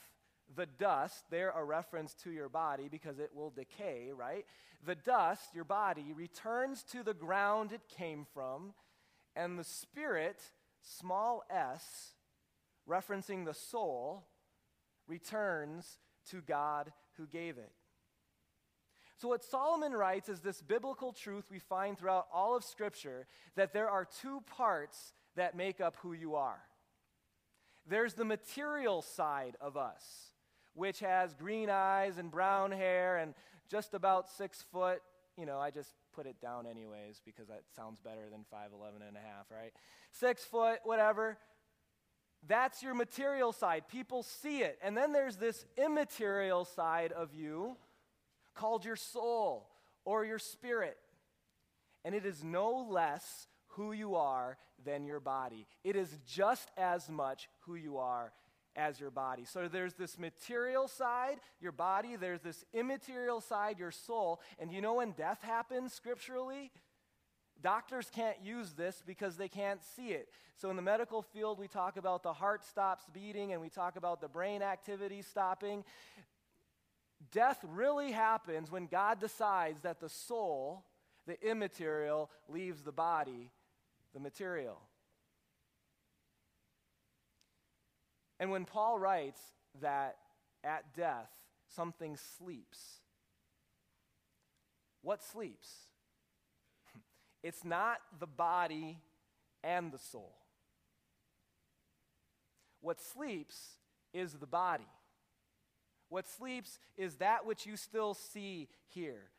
the 0.57 0.67
dust, 0.67 1.25
there 1.31 1.51
a 1.51 1.65
reference 1.65 2.15
to 2.25 2.31
your 2.31 2.49
body 2.49 2.89
because 2.91 3.19
it 3.19 3.31
will 3.35 3.51
decay, 3.51 4.11
right? 4.17 4.45
The 4.85 4.95
dust, 4.95 5.55
your 5.55 5.65
body, 5.65 6.13
returns 6.15 6.83
to 6.93 7.03
the 7.03 7.15
ground 7.15 7.73
it 7.73 7.83
came 7.97 8.27
from, 8.33 8.73
and 9.37 9.59
the 9.59 9.65
spirit, 9.65 10.41
small 10.83 11.43
s, 11.51 12.15
referencing 12.89 13.45
the 13.45 13.55
soul, 13.55 14.27
returns 15.07 15.99
to 16.31 16.41
God 16.41 16.93
who 17.17 17.27
gave 17.27 17.59
it. 17.59 17.73
So, 19.21 19.29
what 19.29 19.45
Solomon 19.45 19.93
writes 19.93 20.31
is 20.31 20.41
this 20.41 20.63
biblical 20.63 21.13
truth 21.13 21.45
we 21.51 21.59
find 21.59 21.99
throughout 21.99 22.27
all 22.33 22.57
of 22.57 22.65
Scripture 22.65 23.27
that 23.55 23.75
there 23.75 23.91
are 23.91 24.09
two 24.23 24.41
parts 24.57 25.13
that 25.37 25.55
make 25.55 25.79
up 25.79 25.97
who 26.01 26.15
you 26.15 26.37
are. 26.37 26.61
There's 27.87 28.15
the 28.15 28.25
material 28.25 29.03
side 29.03 29.59
of 29.61 29.77
us, 29.77 30.33
which 30.73 31.01
has 31.01 31.35
green 31.35 31.69
eyes 31.69 32.17
and 32.17 32.31
brown 32.31 32.73
hair 32.73 33.19
and 33.19 33.35
just 33.71 33.93
about 33.93 34.31
six 34.31 34.65
foot. 34.73 35.03
You 35.37 35.45
know, 35.45 35.59
I 35.59 35.71
just 35.71 35.91
put 36.15 36.25
it 36.25 36.41
down 36.41 36.67
anyways 36.67 37.21
because 37.23 37.49
that 37.49 37.65
sounds 37.77 38.01
better 38.01 38.31
than 38.31 38.47
5'11 38.51 39.07
and 39.07 39.19
a 39.19 39.21
half, 39.21 39.51
right? 39.51 39.75
Six 40.13 40.45
foot, 40.45 40.79
whatever. 40.85 41.37
That's 42.49 42.83
your 42.83 42.95
material 42.95 43.53
side. 43.53 43.85
People 43.87 44.23
see 44.23 44.63
it. 44.63 44.79
And 44.83 44.97
then 44.97 45.13
there's 45.13 45.37
this 45.37 45.67
immaterial 45.77 46.65
side 46.65 47.13
of 47.13 47.35
you 47.35 47.77
called 48.55 48.85
your 48.85 48.97
soul 48.97 49.69
or 50.05 50.25
your 50.25 50.39
spirit. 50.39 50.97
And 52.05 52.15
it 52.15 52.25
is 52.25 52.43
no 52.43 52.87
less 52.89 53.47
who 53.69 53.93
you 53.93 54.17
are 54.17 54.57
than 54.85 55.05
your 55.05 55.21
body. 55.21 55.67
It 55.85 55.97
is 55.97 56.19
just 56.27 56.71
as 56.77 57.09
much 57.09 57.49
who 57.61 57.75
you 57.75 57.99
are 57.99 58.33
as 58.77 59.01
your 59.01 59.11
body. 59.11 59.45
So 59.45 59.69
there's 59.69 59.95
this 59.95 60.19
material 60.19 60.89
side, 60.89 61.37
your 61.61 61.73
body, 61.73 62.17
there's 62.17 62.41
this 62.41 62.65
immaterial 62.73 63.41
side, 63.41 63.79
your 63.79 63.91
soul. 63.91 64.41
And 64.59 64.73
you 64.73 64.81
know 64.81 64.95
when 64.95 65.13
death 65.13 65.41
happens 65.43 65.93
scripturally? 65.93 66.71
Doctors 67.63 68.11
can't 68.11 68.39
use 68.43 68.73
this 68.73 69.03
because 69.05 69.37
they 69.37 69.49
can't 69.49 69.81
see 69.97 70.09
it. 70.09 70.29
So, 70.57 70.71
in 70.71 70.77
the 70.77 70.83
medical 70.83 71.21
field, 71.21 71.59
we 71.59 71.69
talk 71.69 71.97
about 71.99 72.23
the 72.23 72.33
heart 72.33 72.65
stops 72.65 73.05
beating 73.13 73.53
and 73.53 73.61
we 73.61 73.69
talk 73.69 73.97
about 73.97 74.21
the 74.21 74.29
brain 74.29 74.63
activity 74.63 75.21
stopping. 75.23 75.85
Death 77.33 77.59
really 77.69 78.11
happens 78.11 78.71
when 78.71 78.87
God 78.87 79.21
decides 79.21 79.83
that 79.83 80.01
the 80.01 80.09
soul, 80.09 80.85
the 81.27 81.41
immaterial, 81.49 82.31
leaves 82.49 82.83
the 82.83 82.93
body, 82.93 83.51
the 84.13 84.21
material. 84.21 84.81
And 88.41 88.51
when 88.51 88.65
Paul 88.65 88.99
writes 88.99 89.41
that 89.81 90.17
at 90.65 90.95
death 90.97 91.31
something 91.69 92.17
sleeps, 92.17 93.01
what 95.03 95.23
sleeps? 95.23 95.69
It's 97.43 97.65
not 97.65 98.01
the 98.19 98.27
body 98.27 98.99
and 99.65 99.91
the 99.91 99.99
soul. 99.99 100.35
What 102.83 103.01
sleeps 103.01 103.57
is 104.13 104.35
the 104.35 104.47
body. 104.47 104.89
What 106.11 106.29
sleeps 106.29 106.79
is 106.97 107.17
that 107.17 107.47
which 107.47 107.65
you 107.65 107.77
still 107.77 108.15
see 108.15 108.69
here 108.89 109.31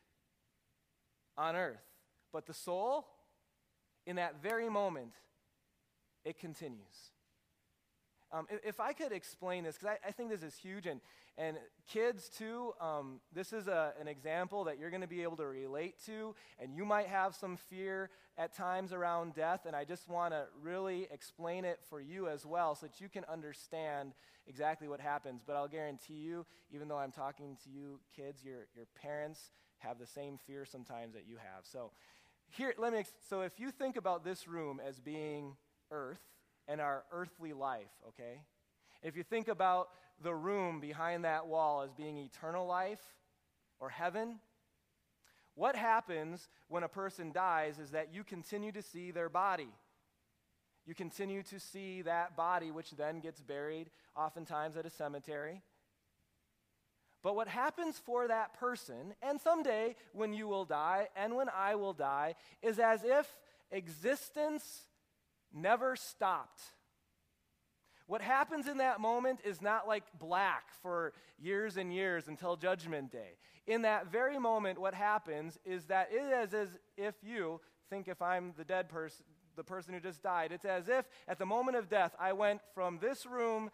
on 1.37 1.55
earth. 1.55 1.83
But 2.33 2.47
the 2.47 2.53
soul, 2.53 3.05
in 4.07 4.15
that 4.15 4.41
very 4.41 4.69
moment, 4.69 5.13
it 6.23 6.39
continues. 6.39 7.11
Um, 8.33 8.47
if, 8.49 8.59
if, 8.63 8.79
I 8.79 8.93
could 8.93 9.11
explain 9.11 9.65
this, 9.65 9.75
because 9.75 9.97
I, 10.03 10.07
I, 10.07 10.11
think 10.11 10.29
this 10.29 10.41
is 10.41 10.55
huge, 10.55 10.85
and, 10.85 11.01
and 11.37 11.57
kids 11.85 12.29
too, 12.29 12.73
um, 12.79 13.19
this 13.33 13.51
is 13.51 13.67
a, 13.67 13.93
an 13.99 14.07
example 14.07 14.63
that 14.63 14.79
you're 14.79 14.89
going 14.89 15.01
to 15.01 15.07
be 15.07 15.21
able 15.23 15.35
to 15.37 15.45
relate 15.45 15.95
to, 16.05 16.33
and 16.57 16.73
you 16.73 16.85
might 16.85 17.07
have 17.07 17.35
some 17.35 17.57
fear 17.57 18.09
at 18.37 18.55
times 18.55 18.93
around 18.93 19.35
death, 19.35 19.65
and 19.65 19.75
I 19.75 19.83
just 19.83 20.07
want 20.07 20.33
to 20.33 20.45
really 20.61 21.07
explain 21.11 21.65
it 21.65 21.79
for 21.89 21.99
you 21.99 22.29
as 22.29 22.45
well 22.45 22.73
so 22.73 22.85
that 22.85 23.01
you 23.01 23.09
can 23.09 23.25
understand 23.25 24.13
exactly 24.47 24.87
what 24.87 25.01
happens. 25.01 25.41
But 25.45 25.57
I'll 25.57 25.67
guarantee 25.67 26.21
you, 26.21 26.45
even 26.73 26.87
though 26.87 26.97
I'm 26.97 27.11
talking 27.11 27.57
to 27.65 27.69
you 27.69 27.99
kids, 28.15 28.45
your, 28.45 28.67
your 28.75 28.85
parents 29.01 29.51
have 29.79 29.99
the 29.99 30.07
same 30.07 30.37
fear 30.37 30.63
sometimes 30.63 31.13
that 31.15 31.27
you 31.27 31.35
have. 31.35 31.65
So, 31.65 31.91
here, 32.49 32.73
let 32.77 32.93
me, 32.93 33.03
so 33.29 33.41
if 33.41 33.59
you 33.59 33.71
think 33.71 33.95
about 33.95 34.23
this 34.23 34.47
room 34.47 34.81
as 34.85 34.99
being 34.99 35.55
earth, 35.89 36.19
and 36.71 36.79
our 36.79 37.03
earthly 37.11 37.51
life, 37.51 37.91
okay? 38.07 38.39
If 39.03 39.17
you 39.17 39.23
think 39.23 39.49
about 39.49 39.89
the 40.23 40.33
room 40.33 40.79
behind 40.79 41.25
that 41.25 41.47
wall 41.47 41.81
as 41.81 41.91
being 41.91 42.17
eternal 42.17 42.65
life 42.65 43.01
or 43.79 43.89
heaven, 43.89 44.39
what 45.55 45.75
happens 45.75 46.47
when 46.69 46.83
a 46.83 46.87
person 46.87 47.33
dies 47.33 47.77
is 47.77 47.91
that 47.91 48.13
you 48.13 48.23
continue 48.23 48.71
to 48.71 48.81
see 48.81 49.11
their 49.11 49.27
body. 49.27 49.67
You 50.85 50.95
continue 50.95 51.43
to 51.43 51.59
see 51.59 52.03
that 52.03 52.37
body, 52.37 52.71
which 52.71 52.91
then 52.91 53.19
gets 53.19 53.41
buried, 53.41 53.89
oftentimes 54.15 54.77
at 54.77 54.85
a 54.85 54.89
cemetery. 54.89 55.61
But 57.21 57.35
what 57.35 57.49
happens 57.49 57.97
for 57.97 58.27
that 58.29 58.57
person, 58.59 59.13
and 59.21 59.41
someday 59.41 59.95
when 60.13 60.33
you 60.33 60.47
will 60.47 60.65
die 60.65 61.09
and 61.15 61.35
when 61.35 61.49
I 61.49 61.75
will 61.75 61.93
die, 61.93 62.35
is 62.63 62.79
as 62.79 63.03
if 63.03 63.27
existence 63.71 64.83
never 65.53 65.95
stopped. 65.95 66.61
What 68.07 68.21
happens 68.21 68.67
in 68.67 68.77
that 68.77 68.99
moment 68.99 69.39
is 69.45 69.61
not 69.61 69.87
like 69.87 70.03
black 70.19 70.65
for 70.81 71.13
years 71.39 71.77
and 71.77 71.93
years 71.93 72.27
until 72.27 72.57
Judgment 72.57 73.11
Day. 73.11 73.37
In 73.67 73.83
that 73.83 74.11
very 74.11 74.37
moment, 74.37 74.81
what 74.81 74.93
happens 74.93 75.57
is 75.63 75.85
that 75.85 76.09
it 76.11 76.21
is 76.21 76.53
as 76.53 76.69
if 76.97 77.15
you 77.23 77.61
think 77.89 78.07
if 78.07 78.21
I'm 78.21 78.53
the 78.57 78.65
dead 78.65 78.89
person, 78.89 79.23
the 79.55 79.63
person 79.63 79.93
who 79.93 79.99
just 79.99 80.21
died, 80.21 80.51
it's 80.51 80.65
as 80.65 80.89
if 80.89 81.05
at 81.27 81.39
the 81.39 81.45
moment 81.45 81.77
of 81.77 81.89
death, 81.89 82.15
I 82.19 82.33
went 82.33 82.61
from 82.73 82.99
this 82.99 83.25
room 83.25 83.71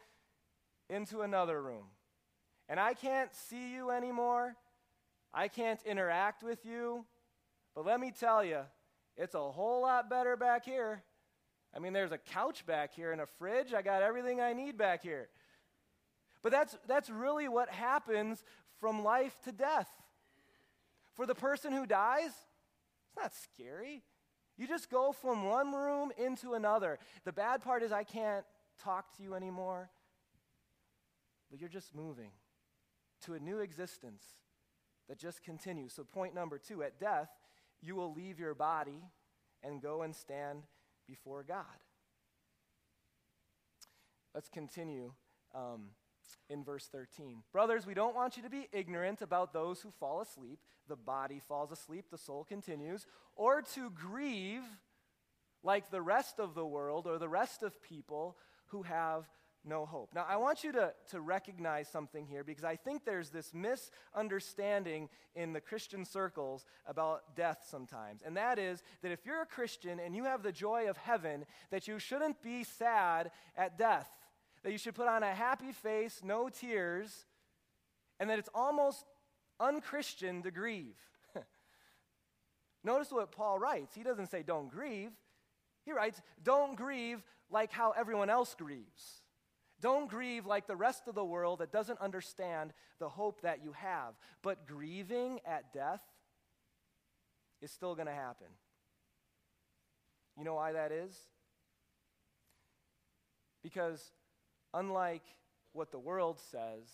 into 0.89 1.21
another 1.21 1.61
room. 1.61 1.85
And 2.69 2.79
I 2.79 2.93
can't 2.93 3.33
see 3.33 3.73
you 3.73 3.91
anymore. 3.91 4.55
I 5.33 5.47
can't 5.47 5.79
interact 5.85 6.43
with 6.43 6.65
you. 6.65 7.05
But 7.73 7.85
let 7.85 7.99
me 7.99 8.11
tell 8.11 8.43
you, 8.43 8.61
it's 9.15 9.35
a 9.35 9.51
whole 9.51 9.81
lot 9.81 10.09
better 10.09 10.35
back 10.35 10.65
here. 10.65 11.03
I 11.77 11.79
mean, 11.79 11.93
there's 11.93 12.11
a 12.11 12.17
couch 12.17 12.65
back 12.65 12.95
here 12.95 13.11
and 13.11 13.21
a 13.21 13.27
fridge. 13.27 13.71
I 13.71 13.83
got 13.83 14.01
everything 14.01 14.41
I 14.41 14.53
need 14.53 14.79
back 14.79 15.03
here. 15.03 15.29
But 16.41 16.51
that's, 16.51 16.75
that's 16.87 17.07
really 17.07 17.47
what 17.47 17.69
happens 17.69 18.43
from 18.79 19.03
life 19.03 19.37
to 19.45 19.51
death. 19.51 19.87
For 21.13 21.27
the 21.27 21.35
person 21.35 21.71
who 21.71 21.85
dies, 21.85 22.31
it's 22.31 23.15
not 23.15 23.31
scary. 23.35 24.03
You 24.57 24.67
just 24.67 24.89
go 24.89 25.11
from 25.11 25.45
one 25.45 25.71
room 25.71 26.11
into 26.17 26.55
another. 26.55 26.97
The 27.25 27.31
bad 27.31 27.61
part 27.61 27.83
is 27.83 27.91
I 27.91 28.03
can't 28.03 28.45
talk 28.83 29.15
to 29.17 29.23
you 29.23 29.35
anymore, 29.35 29.91
but 31.51 31.59
you're 31.59 31.69
just 31.69 31.93
moving 31.93 32.31
to 33.25 33.35
a 33.35 33.39
new 33.39 33.59
existence 33.59 34.23
that 35.09 35.19
just 35.19 35.43
continues. 35.43 35.93
So, 35.93 36.03
point 36.03 36.33
number 36.33 36.57
two 36.57 36.81
at 36.81 36.99
death, 36.99 37.29
you 37.81 37.95
will 37.95 38.13
leave 38.13 38.39
your 38.39 38.55
body 38.55 39.03
and 39.63 39.79
go 39.81 40.01
and 40.01 40.15
stand 40.15 40.63
before 41.07 41.43
God. 41.43 41.65
Let's 44.33 44.49
continue 44.49 45.13
um, 45.55 45.89
in 46.49 46.63
verse 46.63 46.87
13. 46.91 47.43
Brothers, 47.51 47.85
we 47.85 47.93
don't 47.93 48.15
want 48.15 48.37
you 48.37 48.43
to 48.43 48.49
be 48.49 48.67
ignorant 48.71 49.21
about 49.21 49.53
those 49.53 49.81
who 49.81 49.91
fall 49.99 50.21
asleep. 50.21 50.59
The 50.87 50.95
body 50.95 51.41
falls 51.47 51.71
asleep, 51.71 52.05
the 52.11 52.17
soul 52.17 52.43
continues, 52.43 53.05
or 53.35 53.61
to 53.73 53.89
grieve 53.89 54.63
like 55.63 55.89
the 55.89 56.01
rest 56.01 56.39
of 56.39 56.53
the 56.53 56.65
world 56.65 57.07
or 57.07 57.17
the 57.17 57.29
rest 57.29 57.63
of 57.63 57.81
people 57.81 58.37
who 58.67 58.83
have 58.83 59.25
no 59.67 59.85
hope. 59.85 60.09
Now, 60.13 60.25
I 60.27 60.37
want 60.37 60.63
you 60.63 60.71
to, 60.73 60.93
to 61.11 61.19
recognize 61.19 61.87
something 61.87 62.25
here 62.25 62.43
because 62.43 62.63
I 62.63 62.75
think 62.75 63.05
there's 63.05 63.29
this 63.29 63.53
misunderstanding 63.53 65.09
in 65.35 65.53
the 65.53 65.61
Christian 65.61 66.05
circles 66.05 66.65
about 66.85 67.35
death 67.35 67.65
sometimes. 67.69 68.21
And 68.25 68.37
that 68.37 68.57
is 68.57 68.81
that 69.01 69.11
if 69.11 69.25
you're 69.25 69.41
a 69.41 69.45
Christian 69.45 69.99
and 69.99 70.15
you 70.15 70.23
have 70.23 70.43
the 70.43 70.51
joy 70.51 70.89
of 70.89 70.97
heaven, 70.97 71.45
that 71.69 71.87
you 71.87 71.99
shouldn't 71.99 72.41
be 72.41 72.63
sad 72.63 73.31
at 73.55 73.77
death, 73.77 74.09
that 74.63 74.71
you 74.71 74.77
should 74.77 74.95
put 74.95 75.07
on 75.07 75.23
a 75.23 75.33
happy 75.33 75.71
face, 75.71 76.21
no 76.23 76.49
tears, 76.49 77.25
and 78.19 78.29
that 78.29 78.39
it's 78.39 78.49
almost 78.55 79.05
unchristian 79.59 80.41
to 80.43 80.51
grieve. 80.51 80.97
Notice 82.83 83.11
what 83.11 83.31
Paul 83.31 83.59
writes. 83.59 83.93
He 83.95 84.03
doesn't 84.03 84.27
say 84.27 84.43
don't 84.43 84.69
grieve. 84.69 85.11
He 85.85 85.93
writes, 85.93 86.21
don't 86.43 86.75
grieve 86.75 87.23
like 87.49 87.71
how 87.71 87.91
everyone 87.91 88.29
else 88.29 88.55
grieves. 88.55 89.21
Don't 89.79 90.09
grieve 90.09 90.45
like 90.45 90.65
the 90.65 90.75
rest 90.75 91.07
of 91.07 91.15
the 91.15 91.23
world 91.23 91.59
that 91.59 91.71
doesn't 91.71 92.01
understand 92.01 92.73
the 92.99 93.09
hope 93.09 93.41
that 93.41 93.63
you 93.63 93.73
have. 93.73 94.15
But 94.41 94.65
grieving 94.65 95.39
at 95.45 95.71
death 95.71 96.01
is 97.61 97.71
still 97.71 97.93
going 97.93 98.07
to 98.07 98.13
happen. 98.13 98.47
You 100.37 100.43
know 100.43 100.55
why 100.55 100.71
that 100.73 100.91
is? 100.91 101.15
Because 103.61 104.11
unlike 104.73 105.23
what 105.73 105.91
the 105.91 105.99
world 105.99 106.39
says, 106.51 106.85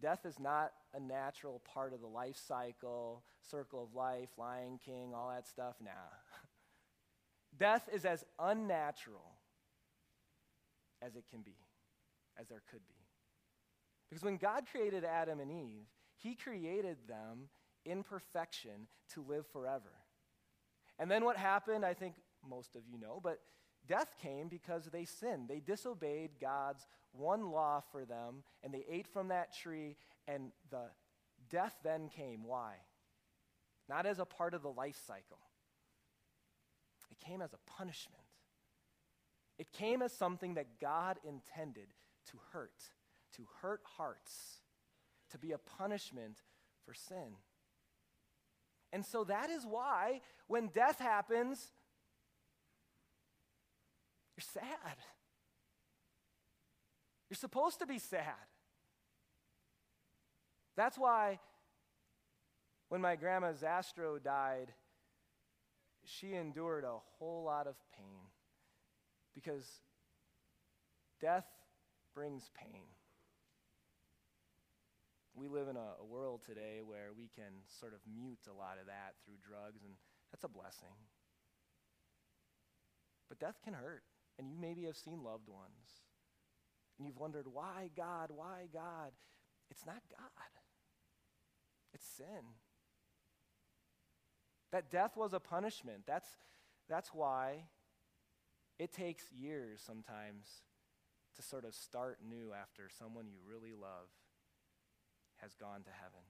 death 0.00 0.24
is 0.24 0.38
not 0.38 0.72
a 0.92 1.00
natural 1.00 1.62
part 1.72 1.92
of 1.92 2.00
the 2.00 2.06
life 2.06 2.36
cycle, 2.36 3.24
circle 3.50 3.82
of 3.82 3.94
life, 3.94 4.28
Lion 4.38 4.78
King, 4.84 5.12
all 5.14 5.30
that 5.30 5.48
stuff. 5.48 5.74
Nah. 5.82 5.90
death 7.58 7.88
is 7.92 8.04
as 8.04 8.24
unnatural 8.38 9.33
as 11.04 11.16
it 11.16 11.24
can 11.30 11.42
be, 11.42 11.56
as 12.40 12.48
there 12.48 12.62
could 12.70 12.86
be. 12.88 12.94
Because 14.08 14.24
when 14.24 14.36
God 14.36 14.64
created 14.70 15.04
Adam 15.04 15.40
and 15.40 15.50
Eve, 15.50 15.86
He 16.16 16.34
created 16.34 16.98
them 17.08 17.48
in 17.84 18.02
perfection 18.02 18.88
to 19.12 19.24
live 19.26 19.46
forever. 19.46 19.92
And 20.98 21.10
then 21.10 21.24
what 21.24 21.36
happened, 21.36 21.84
I 21.84 21.94
think 21.94 22.14
most 22.48 22.76
of 22.76 22.82
you 22.90 22.98
know, 22.98 23.20
but 23.22 23.40
death 23.86 24.16
came 24.22 24.48
because 24.48 24.86
they 24.86 25.04
sinned. 25.04 25.48
They 25.48 25.60
disobeyed 25.60 26.32
God's 26.40 26.86
one 27.12 27.50
law 27.50 27.82
for 27.92 28.04
them, 28.04 28.42
and 28.62 28.72
they 28.72 28.84
ate 28.88 29.06
from 29.06 29.28
that 29.28 29.54
tree, 29.54 29.96
and 30.26 30.52
the 30.70 30.90
death 31.50 31.74
then 31.82 32.08
came. 32.08 32.44
Why? 32.44 32.74
Not 33.88 34.06
as 34.06 34.18
a 34.18 34.24
part 34.24 34.54
of 34.54 34.62
the 34.62 34.70
life 34.70 34.98
cycle, 35.06 35.38
it 37.10 37.18
came 37.20 37.42
as 37.42 37.52
a 37.52 37.70
punishment. 37.70 38.23
It 39.58 39.72
came 39.72 40.02
as 40.02 40.12
something 40.12 40.54
that 40.54 40.80
God 40.80 41.18
intended 41.26 41.88
to 42.30 42.38
hurt, 42.52 42.90
to 43.36 43.46
hurt 43.62 43.82
hearts, 43.96 44.60
to 45.30 45.38
be 45.38 45.52
a 45.52 45.58
punishment 45.58 46.42
for 46.84 46.94
sin. 46.94 47.36
And 48.92 49.04
so 49.04 49.24
that 49.24 49.50
is 49.50 49.64
why 49.64 50.20
when 50.46 50.68
death 50.68 50.98
happens, 50.98 51.70
you're 54.36 54.62
sad. 54.62 54.96
You're 57.30 57.36
supposed 57.36 57.78
to 57.80 57.86
be 57.86 57.98
sad. 57.98 58.34
That's 60.76 60.98
why 60.98 61.38
when 62.88 63.00
my 63.00 63.16
grandma 63.16 63.52
Zastro 63.52 64.22
died, 64.22 64.72
she 66.04 66.34
endured 66.34 66.84
a 66.84 66.98
whole 67.18 67.44
lot 67.44 67.66
of 67.66 67.76
pain 67.96 68.28
because 69.34 69.80
death 71.20 71.46
brings 72.14 72.50
pain. 72.54 72.86
We 75.34 75.48
live 75.48 75.68
in 75.68 75.76
a, 75.76 75.98
a, 76.00 76.04
world 76.04 76.42
today 76.46 76.80
where 76.84 77.10
we 77.16 77.28
can 77.34 77.66
sort 77.80 77.92
of 77.92 77.98
mute 78.06 78.46
a 78.48 78.52
lot 78.52 78.78
of 78.80 78.86
that 78.86 79.14
through 79.24 79.42
drugs, 79.42 79.82
and 79.82 79.94
that's 80.30 80.44
a 80.44 80.48
blessing. 80.48 80.94
But 83.28 83.40
death 83.40 83.58
can 83.64 83.74
hurt, 83.74 84.04
and 84.38 84.48
you 84.48 84.56
maybe 84.60 84.84
have 84.84 84.96
seen 84.96 85.24
loved 85.24 85.48
ones, 85.48 86.04
and 86.98 87.06
you've 87.06 87.18
wondered, 87.18 87.46
why 87.52 87.90
God? 87.96 88.30
Why 88.32 88.68
God? 88.72 89.10
It's 89.70 89.84
not 89.84 90.02
God, 90.10 90.52
it's 91.92 92.06
sin. 92.16 92.54
That 94.70 94.90
death 94.90 95.16
was 95.16 95.32
a 95.32 95.40
punishment. 95.40 96.02
That's, 96.06 96.28
that's 96.88 97.10
why 97.14 97.64
it 98.78 98.92
takes 98.92 99.24
years 99.32 99.80
sometimes 99.84 100.62
to 101.36 101.42
sort 101.42 101.64
of 101.64 101.74
start 101.74 102.18
new 102.28 102.52
after 102.52 102.88
someone 102.98 103.26
you 103.26 103.38
really 103.48 103.72
love 103.72 104.08
has 105.36 105.54
gone 105.54 105.82
to 105.82 105.90
heaven. 105.90 106.20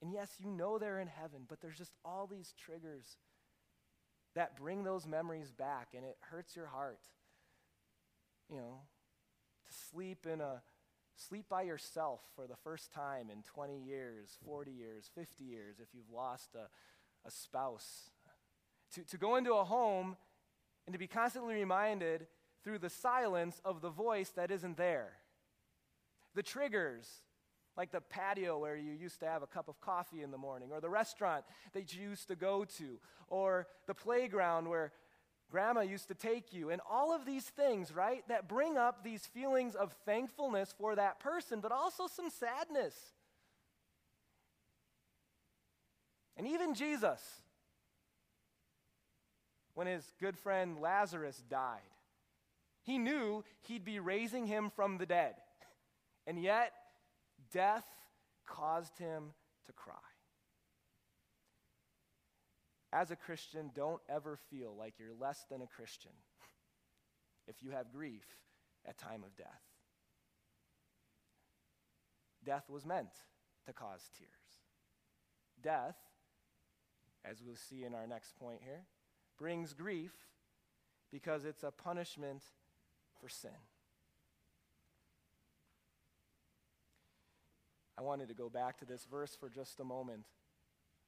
And 0.00 0.12
yes, 0.12 0.30
you 0.38 0.50
know 0.50 0.78
they're 0.78 0.98
in 0.98 1.08
heaven, 1.08 1.42
but 1.48 1.60
there's 1.60 1.78
just 1.78 1.94
all 2.04 2.26
these 2.26 2.54
triggers 2.58 3.18
that 4.34 4.56
bring 4.56 4.82
those 4.82 5.06
memories 5.06 5.52
back, 5.52 5.88
and 5.94 6.04
it 6.04 6.16
hurts 6.20 6.56
your 6.56 6.66
heart. 6.66 7.00
You 8.50 8.56
know, 8.56 8.80
to 9.66 9.72
sleep 9.90 10.26
in 10.26 10.40
a 10.40 10.62
sleep 11.16 11.46
by 11.48 11.62
yourself 11.62 12.20
for 12.34 12.46
the 12.46 12.56
first 12.64 12.90
time 12.92 13.30
in 13.30 13.42
20 13.42 13.78
years, 13.78 14.38
40 14.44 14.72
years, 14.72 15.10
50 15.14 15.44
years, 15.44 15.76
if 15.80 15.88
you've 15.94 16.10
lost 16.12 16.54
a, 16.54 16.68
a 17.26 17.30
spouse. 17.30 18.10
To, 18.94 19.04
to 19.04 19.16
go 19.16 19.36
into 19.36 19.54
a 19.54 19.64
home 19.64 20.16
and 20.86 20.92
to 20.92 20.98
be 20.98 21.06
constantly 21.06 21.54
reminded 21.54 22.26
through 22.64 22.78
the 22.78 22.90
silence 22.90 23.60
of 23.64 23.80
the 23.80 23.90
voice 23.90 24.30
that 24.30 24.50
isn't 24.50 24.76
there. 24.76 25.12
The 26.34 26.42
triggers, 26.42 27.08
like 27.76 27.90
the 27.90 28.00
patio 28.00 28.58
where 28.58 28.76
you 28.76 28.92
used 28.92 29.20
to 29.20 29.26
have 29.26 29.42
a 29.42 29.46
cup 29.46 29.68
of 29.68 29.80
coffee 29.80 30.22
in 30.22 30.30
the 30.30 30.38
morning, 30.38 30.70
or 30.72 30.80
the 30.80 30.88
restaurant 30.88 31.44
that 31.72 31.94
you 31.94 32.02
used 32.02 32.28
to 32.28 32.36
go 32.36 32.64
to, 32.64 32.98
or 33.28 33.66
the 33.86 33.94
playground 33.94 34.68
where 34.68 34.92
grandma 35.50 35.82
used 35.82 36.08
to 36.08 36.14
take 36.14 36.52
you, 36.52 36.70
and 36.70 36.80
all 36.88 37.14
of 37.14 37.26
these 37.26 37.44
things, 37.44 37.94
right, 37.94 38.26
that 38.28 38.48
bring 38.48 38.78
up 38.78 39.04
these 39.04 39.26
feelings 39.26 39.74
of 39.74 39.92
thankfulness 40.06 40.74
for 40.76 40.96
that 40.96 41.20
person, 41.20 41.60
but 41.60 41.72
also 41.72 42.06
some 42.06 42.30
sadness. 42.30 42.94
And 46.36 46.46
even 46.46 46.74
Jesus, 46.74 47.41
when 49.74 49.86
his 49.86 50.12
good 50.20 50.36
friend 50.36 50.78
Lazarus 50.80 51.42
died, 51.48 51.80
he 52.82 52.98
knew 52.98 53.44
he'd 53.62 53.84
be 53.84 54.00
raising 54.00 54.46
him 54.46 54.70
from 54.74 54.98
the 54.98 55.06
dead. 55.06 55.34
And 56.26 56.40
yet, 56.40 56.72
death 57.52 57.86
caused 58.46 58.98
him 58.98 59.32
to 59.66 59.72
cry. 59.72 59.94
As 62.92 63.10
a 63.10 63.16
Christian, 63.16 63.70
don't 63.74 64.02
ever 64.08 64.38
feel 64.50 64.74
like 64.76 64.94
you're 64.98 65.14
less 65.18 65.46
than 65.50 65.62
a 65.62 65.66
Christian 65.66 66.12
if 67.46 67.62
you 67.62 67.70
have 67.70 67.92
grief 67.92 68.26
at 68.86 68.98
time 68.98 69.22
of 69.24 69.34
death. 69.36 69.62
Death 72.44 72.68
was 72.68 72.84
meant 72.84 73.14
to 73.66 73.72
cause 73.72 74.10
tears. 74.18 74.28
Death, 75.62 75.96
as 77.24 77.40
we'll 77.40 77.56
see 77.56 77.84
in 77.84 77.94
our 77.94 78.06
next 78.06 78.36
point 78.36 78.60
here, 78.62 78.82
brings 79.42 79.72
grief 79.74 80.12
because 81.10 81.44
it's 81.44 81.64
a 81.64 81.72
punishment 81.72 82.44
for 83.20 83.28
sin. 83.28 83.50
I 87.98 88.02
wanted 88.02 88.28
to 88.28 88.34
go 88.34 88.48
back 88.48 88.78
to 88.78 88.84
this 88.84 89.04
verse 89.10 89.34
for 89.34 89.48
just 89.48 89.80
a 89.80 89.84
moment. 89.84 90.22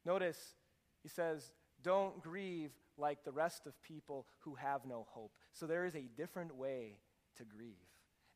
Notice, 0.05 0.57
he 1.05 1.09
says, 1.09 1.53
Don't 1.81 2.20
grieve 2.25 2.73
like 2.99 3.23
the 3.23 3.31
rest 3.31 3.68
of 3.68 3.81
people 3.85 4.27
who 4.40 4.57
have 4.57 4.85
no 4.85 5.07
hope. 5.11 5.31
So 5.53 5.68
there 5.68 5.85
is 5.85 5.94
a 5.94 6.09
different 6.16 6.57
way 6.57 6.99
to 7.37 7.44
grieve. 7.44 7.87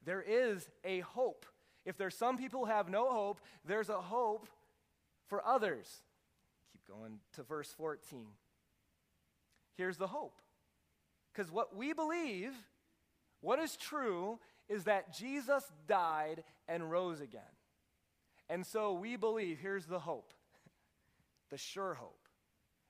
There 0.04 0.22
is 0.22 0.68
a 0.84 1.00
hope. 1.00 1.44
If 1.84 1.98
there's 1.98 2.16
some 2.16 2.38
people 2.38 2.66
who 2.66 2.70
have 2.70 2.88
no 2.88 3.10
hope, 3.10 3.40
there's 3.64 3.88
a 3.88 4.00
hope 4.00 4.46
for 5.26 5.44
others. 5.44 6.02
Keep 6.72 6.86
going 6.86 7.18
to 7.32 7.42
verse 7.42 7.72
14. 7.76 8.28
Here's 9.78 9.96
the 9.96 10.08
hope. 10.08 10.42
Because 11.32 11.50
what 11.50 11.74
we 11.74 11.94
believe 11.94 12.52
what 13.40 13.60
is 13.60 13.76
true 13.76 14.40
is 14.68 14.84
that 14.84 15.14
Jesus 15.14 15.64
died 15.86 16.42
and 16.66 16.90
rose 16.90 17.20
again. 17.20 17.40
And 18.50 18.66
so 18.66 18.94
we 18.94 19.16
believe, 19.16 19.58
here's 19.60 19.86
the 19.86 20.00
hope, 20.00 20.32
the 21.50 21.58
sure 21.58 21.94
hope, 21.94 22.28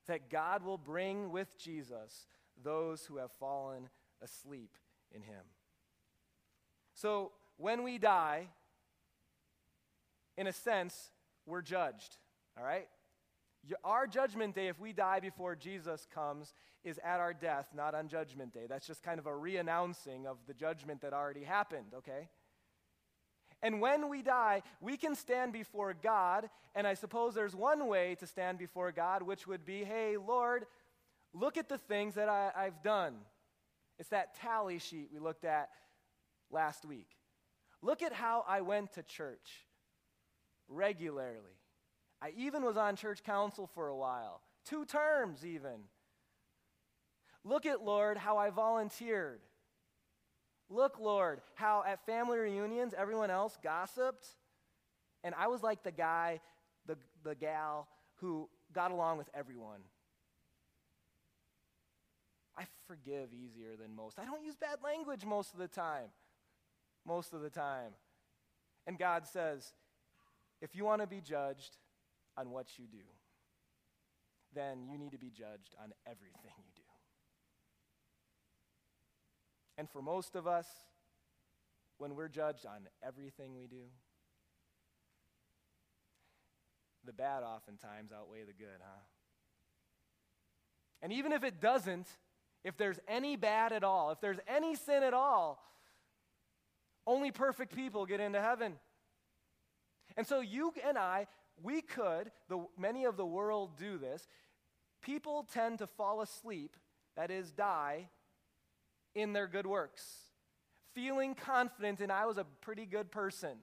that 0.07 0.31
God 0.31 0.65
will 0.65 0.79
bring 0.79 1.31
with 1.31 1.59
Jesus 1.59 2.27
those 2.63 3.05
who 3.05 3.19
have 3.19 3.31
fallen 3.33 3.91
asleep 4.23 4.79
in 5.15 5.21
him. 5.21 5.45
So 6.95 7.33
when 7.59 7.83
we 7.83 7.99
die, 7.99 8.49
in 10.37 10.47
a 10.47 10.53
sense, 10.53 11.11
we're 11.45 11.63
judged, 11.63 12.17
all 12.57 12.65
right? 12.65 12.89
Our 13.85 14.07
judgment 14.07 14.55
day, 14.55 14.69
if 14.69 14.81
we 14.81 14.93
die 14.93 15.21
before 15.21 15.55
Jesus 15.55 16.07
comes, 16.15 16.55
is 16.85 16.99
at 17.05 17.21
our 17.21 17.35
death, 17.35 17.69
not 17.75 17.95
on 17.95 18.09
judgment 18.09 18.53
day. 18.53 18.67
That's 18.69 18.87
just 18.87 19.03
kind 19.03 19.19
of 19.19 19.27
a 19.27 19.35
re-announcing 19.35 20.27
of 20.27 20.39
the 20.47 20.55
judgment 20.55 21.03
that 21.03 21.13
already 21.13 21.45
happened, 21.45 21.93
okay? 21.99 22.29
And 23.63 23.81
when 23.81 24.09
we 24.09 24.23
die, 24.23 24.63
we 24.81 24.97
can 24.97 25.17
stand 25.17 25.53
before 25.53 25.93
God, 25.93 26.49
and 26.75 26.87
I 26.87 26.95
suppose 26.95 27.35
there's 27.35 27.57
one 27.57 27.89
way 27.89 28.15
to 28.21 28.27
stand 28.27 28.59
before 28.59 28.93
God, 28.93 29.23
which 29.23 29.47
would 29.47 29.65
be, 29.65 29.85
hey, 29.85 30.17
Lord, 30.17 30.67
look 31.35 31.57
at 31.57 31.69
the 31.69 31.79
things 31.79 32.15
that 32.15 32.29
I, 32.29 32.53
I've 32.57 32.83
done. 32.83 33.17
It's 33.99 34.11
that 34.11 34.35
tally 34.37 34.79
sheet 34.79 35.11
we 35.13 35.19
looked 35.19 35.45
at 35.45 35.71
last 36.51 36.85
week. 36.85 37.09
Look 37.83 38.03
at 38.03 38.13
how 38.13 38.45
I 38.47 38.61
went 38.61 38.93
to 38.93 39.03
church 39.03 39.67
regularly. 40.69 41.58
I 42.21 42.33
even 42.37 42.65
was 42.65 42.77
on 42.77 42.97
church 42.97 43.23
council 43.23 43.69
for 43.75 43.89
a 43.89 43.97
while, 43.97 44.41
two 44.65 44.85
terms 44.85 45.45
even. 45.45 45.85
Look 47.45 47.65
at, 47.65 47.83
Lord, 47.83 48.19
how 48.19 48.37
I 48.37 48.51
volunteered. 48.51 49.41
Look, 50.69 50.99
Lord, 51.01 51.41
how 51.55 51.83
at 51.87 52.05
family 52.05 52.39
reunions 52.39 52.95
everyone 52.97 53.31
else 53.31 53.57
gossiped. 53.63 54.27
And 55.25 55.35
I 55.35 55.47
was 55.47 55.63
like 55.63 55.83
the 55.83 55.93
guy, 55.93 56.41
the, 56.87 56.97
the 57.25 57.35
gal 57.35 57.89
who 58.17 58.49
got 58.73 58.91
along 58.91 59.19
with 59.19 59.31
everyone. 59.33 59.81
I 62.57 62.65
forgive 62.87 63.33
easier 63.33 63.77
than 63.81 63.95
most. 63.95 64.19
I 64.19 64.25
don't 64.25 64.45
use 64.45 64.57
bad 64.57 64.79
language 64.85 65.25
most 65.25 65.53
of 65.55 65.59
the 65.59 65.69
time. 65.69 66.09
Most 67.07 67.33
of 67.33 67.41
the 67.41 67.51
time. 67.51 67.93
And 68.87 68.99
God 68.99 69.27
says, 69.27 69.73
if 70.61 70.75
you 70.75 70.85
want 70.85 71.01
to 71.01 71.07
be 71.07 71.21
judged, 71.21 71.77
on 72.39 72.51
what 72.51 72.79
you 72.79 72.87
do, 72.87 73.05
then 74.55 74.87
you 74.91 74.97
need 74.99 75.13
to 75.13 75.19
be 75.19 75.31
judged 75.31 75.75
on 75.83 75.93
everything 76.07 76.53
you 76.57 76.73
do. 76.77 76.83
And 79.77 79.89
for 79.91 80.03
most 80.03 80.35
of 80.35 80.47
us, 80.47 80.67
when 81.99 82.15
we're 82.15 82.29
judged 82.29 82.67
on 82.67 82.89
everything 83.07 83.55
we 83.55 83.67
do, 83.67 83.85
the 87.05 87.13
bad 87.13 87.43
oftentimes 87.43 88.13
outweigh 88.13 88.45
the 88.45 88.53
good, 88.53 88.81
huh? 88.81 89.01
And 91.01 91.13
even 91.13 91.33
if 91.33 91.45
it 91.45 91.61
doesn't, 91.61 92.09
if 92.65 92.77
there's 92.77 92.99
any 93.07 93.37
bad 93.37 93.73
at 93.73 93.85
all, 93.85 94.11
if 94.11 94.21
there's 94.21 94.41
any 94.49 94.75
sin 94.75 95.03
at 95.03 95.15
all, 95.15 95.63
only 97.07 97.31
perfect 97.31 97.75
people 97.75 98.05
get 98.05 98.21
into 98.21 98.41
heaven. 98.41 98.75
And 100.17 100.27
so 100.27 100.41
you 100.41 100.73
and 100.87 100.99
I, 100.99 101.27
we 101.63 101.81
could, 101.81 102.31
the, 102.49 102.65
many 102.79 103.05
of 103.05 103.17
the 103.17 103.27
world 103.27 103.77
do 103.79 103.99
this. 103.99 104.27
People 105.03 105.47
tend 105.53 105.79
to 105.79 105.87
fall 105.87 106.21
asleep, 106.21 106.77
that 107.17 107.31
is, 107.31 107.51
die, 107.51 108.09
in 109.15 109.33
their 109.33 109.47
good 109.47 109.67
works, 109.67 110.05
feeling 110.95 111.35
confident 111.35 112.01
in 112.01 112.11
I 112.11 112.27
was 112.27 112.39
a 112.39 112.47
pretty 112.61 112.87
good 112.87 113.11
person. 113.11 113.59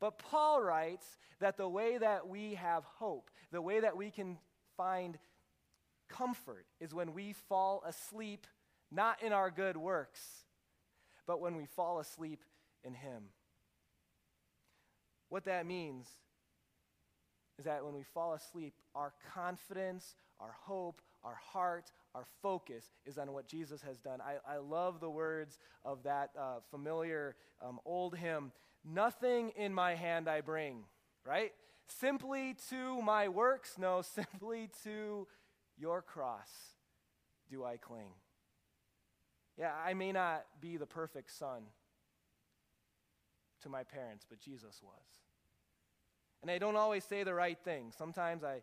But 0.00 0.18
Paul 0.18 0.62
writes 0.62 1.06
that 1.40 1.56
the 1.56 1.68
way 1.68 1.98
that 1.98 2.28
we 2.28 2.54
have 2.54 2.84
hope, 2.84 3.30
the 3.50 3.62
way 3.62 3.80
that 3.80 3.96
we 3.96 4.10
can 4.10 4.38
find 4.76 5.18
comfort, 6.08 6.66
is 6.80 6.94
when 6.94 7.12
we 7.14 7.34
fall 7.48 7.82
asleep 7.86 8.46
not 8.90 9.22
in 9.22 9.32
our 9.32 9.50
good 9.50 9.76
works, 9.76 10.20
but 11.26 11.40
when 11.40 11.56
we 11.56 11.66
fall 11.66 11.98
asleep 11.98 12.42
in 12.84 12.94
Him. 12.94 13.24
What 15.28 15.44
that 15.44 15.66
means 15.66 16.06
is 17.58 17.64
that 17.64 17.84
when 17.84 17.94
we 17.94 18.02
fall 18.02 18.34
asleep, 18.34 18.74
our 18.94 19.12
confidence, 19.34 20.14
our 20.40 20.54
hope, 20.60 21.02
our 21.24 21.34
heart, 21.34 21.90
our 22.14 22.24
focus 22.42 22.90
is 23.04 23.18
on 23.18 23.32
what 23.32 23.48
Jesus 23.48 23.82
has 23.82 23.98
done. 23.98 24.20
I, 24.20 24.36
I 24.54 24.58
love 24.58 25.00
the 25.00 25.10
words 25.10 25.58
of 25.84 26.04
that 26.04 26.30
uh, 26.38 26.60
familiar 26.70 27.34
um, 27.60 27.80
old 27.84 28.16
hymn 28.16 28.52
Nothing 28.84 29.50
in 29.56 29.74
my 29.74 29.94
hand 29.94 30.28
I 30.28 30.40
bring, 30.40 30.84
right? 31.26 31.52
Simply 31.86 32.56
to 32.70 33.02
my 33.02 33.28
works, 33.28 33.74
no, 33.78 34.02
simply 34.14 34.70
to 34.84 35.26
your 35.76 36.02
cross 36.02 36.48
do 37.50 37.64
I 37.64 37.76
cling. 37.76 38.12
Yeah, 39.58 39.72
I 39.74 39.94
may 39.94 40.12
not 40.12 40.44
be 40.60 40.76
the 40.76 40.86
perfect 40.86 41.32
son 41.32 41.62
to 43.62 43.68
my 43.68 43.82
parents, 43.82 44.24
but 44.28 44.38
Jesus 44.38 44.80
was. 44.82 45.27
And 46.42 46.50
I 46.50 46.58
don't 46.58 46.76
always 46.76 47.04
say 47.04 47.24
the 47.24 47.34
right 47.34 47.58
thing. 47.58 47.92
Sometimes 47.96 48.44
I, 48.44 48.62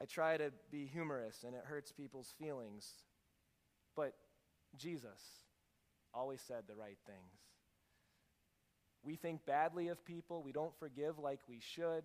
I 0.00 0.04
try 0.04 0.36
to 0.36 0.52
be 0.70 0.86
humorous 0.86 1.44
and 1.44 1.54
it 1.54 1.62
hurts 1.64 1.92
people's 1.92 2.34
feelings. 2.38 2.86
But 3.96 4.14
Jesus 4.76 5.20
always 6.12 6.40
said 6.40 6.64
the 6.66 6.74
right 6.74 6.98
things. 7.06 7.40
We 9.02 9.16
think 9.16 9.46
badly 9.46 9.88
of 9.88 10.04
people, 10.04 10.42
we 10.42 10.52
don't 10.52 10.76
forgive 10.78 11.18
like 11.18 11.40
we 11.48 11.60
should. 11.60 12.04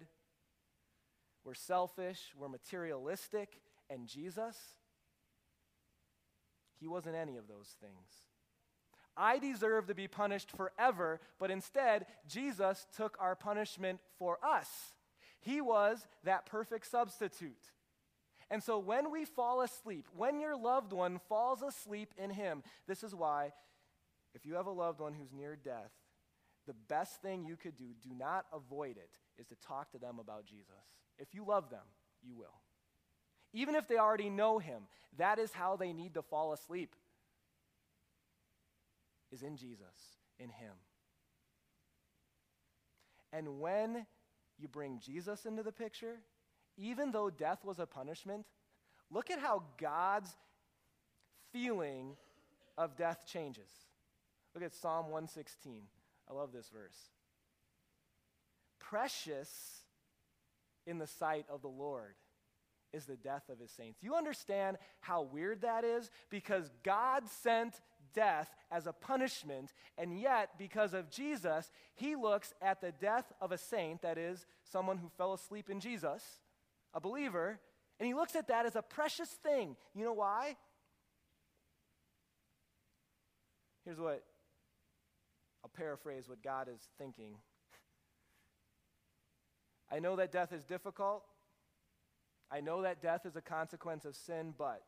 We're 1.43 1.53
selfish, 1.53 2.19
we're 2.37 2.47
materialistic, 2.47 3.59
and 3.89 4.07
Jesus, 4.07 4.55
he 6.79 6.87
wasn't 6.87 7.15
any 7.15 7.35
of 7.35 7.47
those 7.47 7.75
things. 7.81 8.32
I 9.15 9.39
deserve 9.39 9.87
to 9.87 9.95
be 9.95 10.07
punished 10.07 10.51
forever, 10.51 11.19
but 11.39 11.51
instead, 11.51 12.05
Jesus 12.27 12.87
took 12.95 13.15
our 13.19 13.35
punishment 13.35 13.99
for 14.17 14.37
us. 14.43 14.67
He 15.39 15.61
was 15.61 16.05
that 16.23 16.45
perfect 16.45 16.89
substitute. 16.89 17.71
And 18.49 18.63
so 18.63 18.77
when 18.79 19.11
we 19.11 19.25
fall 19.25 19.61
asleep, 19.61 20.07
when 20.15 20.39
your 20.39 20.55
loved 20.55 20.93
one 20.93 21.19
falls 21.27 21.61
asleep 21.61 22.13
in 22.17 22.29
Him, 22.29 22.63
this 22.87 23.03
is 23.03 23.15
why, 23.15 23.51
if 24.33 24.45
you 24.45 24.55
have 24.55 24.67
a 24.67 24.71
loved 24.71 24.99
one 24.99 25.13
who's 25.13 25.33
near 25.33 25.55
death, 25.55 25.91
the 26.67 26.75
best 26.87 27.21
thing 27.21 27.45
you 27.45 27.55
could 27.55 27.77
do, 27.77 27.85
do 28.01 28.15
not 28.17 28.45
avoid 28.53 28.97
it, 28.97 29.09
is 29.37 29.47
to 29.47 29.55
talk 29.67 29.91
to 29.91 29.97
them 29.97 30.19
about 30.19 30.45
Jesus. 30.45 30.67
If 31.17 31.33
you 31.33 31.45
love 31.45 31.69
them, 31.69 31.85
you 32.21 32.35
will. 32.35 32.61
Even 33.53 33.75
if 33.75 33.87
they 33.87 33.97
already 33.97 34.29
know 34.29 34.59
Him, 34.59 34.83
that 35.17 35.39
is 35.39 35.51
how 35.51 35.75
they 35.75 35.93
need 35.93 36.13
to 36.15 36.21
fall 36.21 36.53
asleep, 36.53 36.95
is 39.33 39.41
in 39.41 39.57
Jesus, 39.57 40.19
in 40.39 40.49
Him. 40.49 40.73
And 43.33 43.59
when 43.59 44.05
you 44.59 44.67
bring 44.67 44.99
Jesus 44.99 45.45
into 45.45 45.63
the 45.63 45.71
picture, 45.71 46.19
even 46.77 47.11
though 47.11 47.29
death 47.29 47.65
was 47.65 47.79
a 47.79 47.85
punishment, 47.87 48.45
look 49.09 49.31
at 49.31 49.39
how 49.39 49.63
God's 49.79 50.29
feeling 51.51 52.15
of 52.77 52.95
death 52.95 53.25
changes. 53.27 53.69
Look 54.53 54.63
at 54.63 54.73
Psalm 54.73 55.05
116. 55.05 55.81
I 56.29 56.33
love 56.33 56.51
this 56.53 56.69
verse. 56.69 56.97
Precious 58.79 59.81
in 60.85 60.99
the 60.99 61.07
sight 61.07 61.45
of 61.49 61.61
the 61.61 61.67
Lord 61.67 62.15
is 62.93 63.05
the 63.05 63.15
death 63.15 63.49
of 63.49 63.59
his 63.59 63.71
saints. 63.71 64.03
You 64.03 64.15
understand 64.15 64.77
how 64.99 65.23
weird 65.23 65.61
that 65.61 65.83
is? 65.83 66.11
Because 66.29 66.69
God 66.83 67.27
sent 67.27 67.81
death 68.13 68.55
as 68.71 68.87
a 68.87 68.93
punishment, 68.93 69.73
and 69.97 70.19
yet, 70.19 70.51
because 70.57 70.93
of 70.93 71.09
Jesus, 71.09 71.71
he 71.95 72.15
looks 72.15 72.53
at 72.61 72.81
the 72.81 72.91
death 72.91 73.31
of 73.41 73.51
a 73.51 73.57
saint, 73.57 74.01
that 74.01 74.17
is, 74.17 74.45
someone 74.63 74.97
who 74.97 75.09
fell 75.17 75.33
asleep 75.33 75.69
in 75.69 75.79
Jesus, 75.79 76.23
a 76.93 77.01
believer, 77.01 77.59
and 77.99 78.07
he 78.07 78.13
looks 78.13 78.35
at 78.35 78.47
that 78.47 78.65
as 78.65 78.75
a 78.75 78.81
precious 78.81 79.29
thing. 79.29 79.75
You 79.93 80.05
know 80.05 80.13
why? 80.13 80.57
Here's 83.85 83.99
what 83.99 84.23
I'll 85.63 85.71
paraphrase 85.75 86.27
what 86.27 86.41
God 86.41 86.67
is 86.73 86.81
thinking. 86.97 87.35
I 89.91 89.99
know 89.99 90.15
that 90.15 90.31
death 90.31 90.51
is 90.51 90.63
difficult. 90.63 91.23
I 92.51 92.61
know 92.61 92.81
that 92.81 93.01
death 93.01 93.25
is 93.25 93.35
a 93.35 93.41
consequence 93.41 94.05
of 94.05 94.15
sin, 94.15 94.53
but 94.57 94.83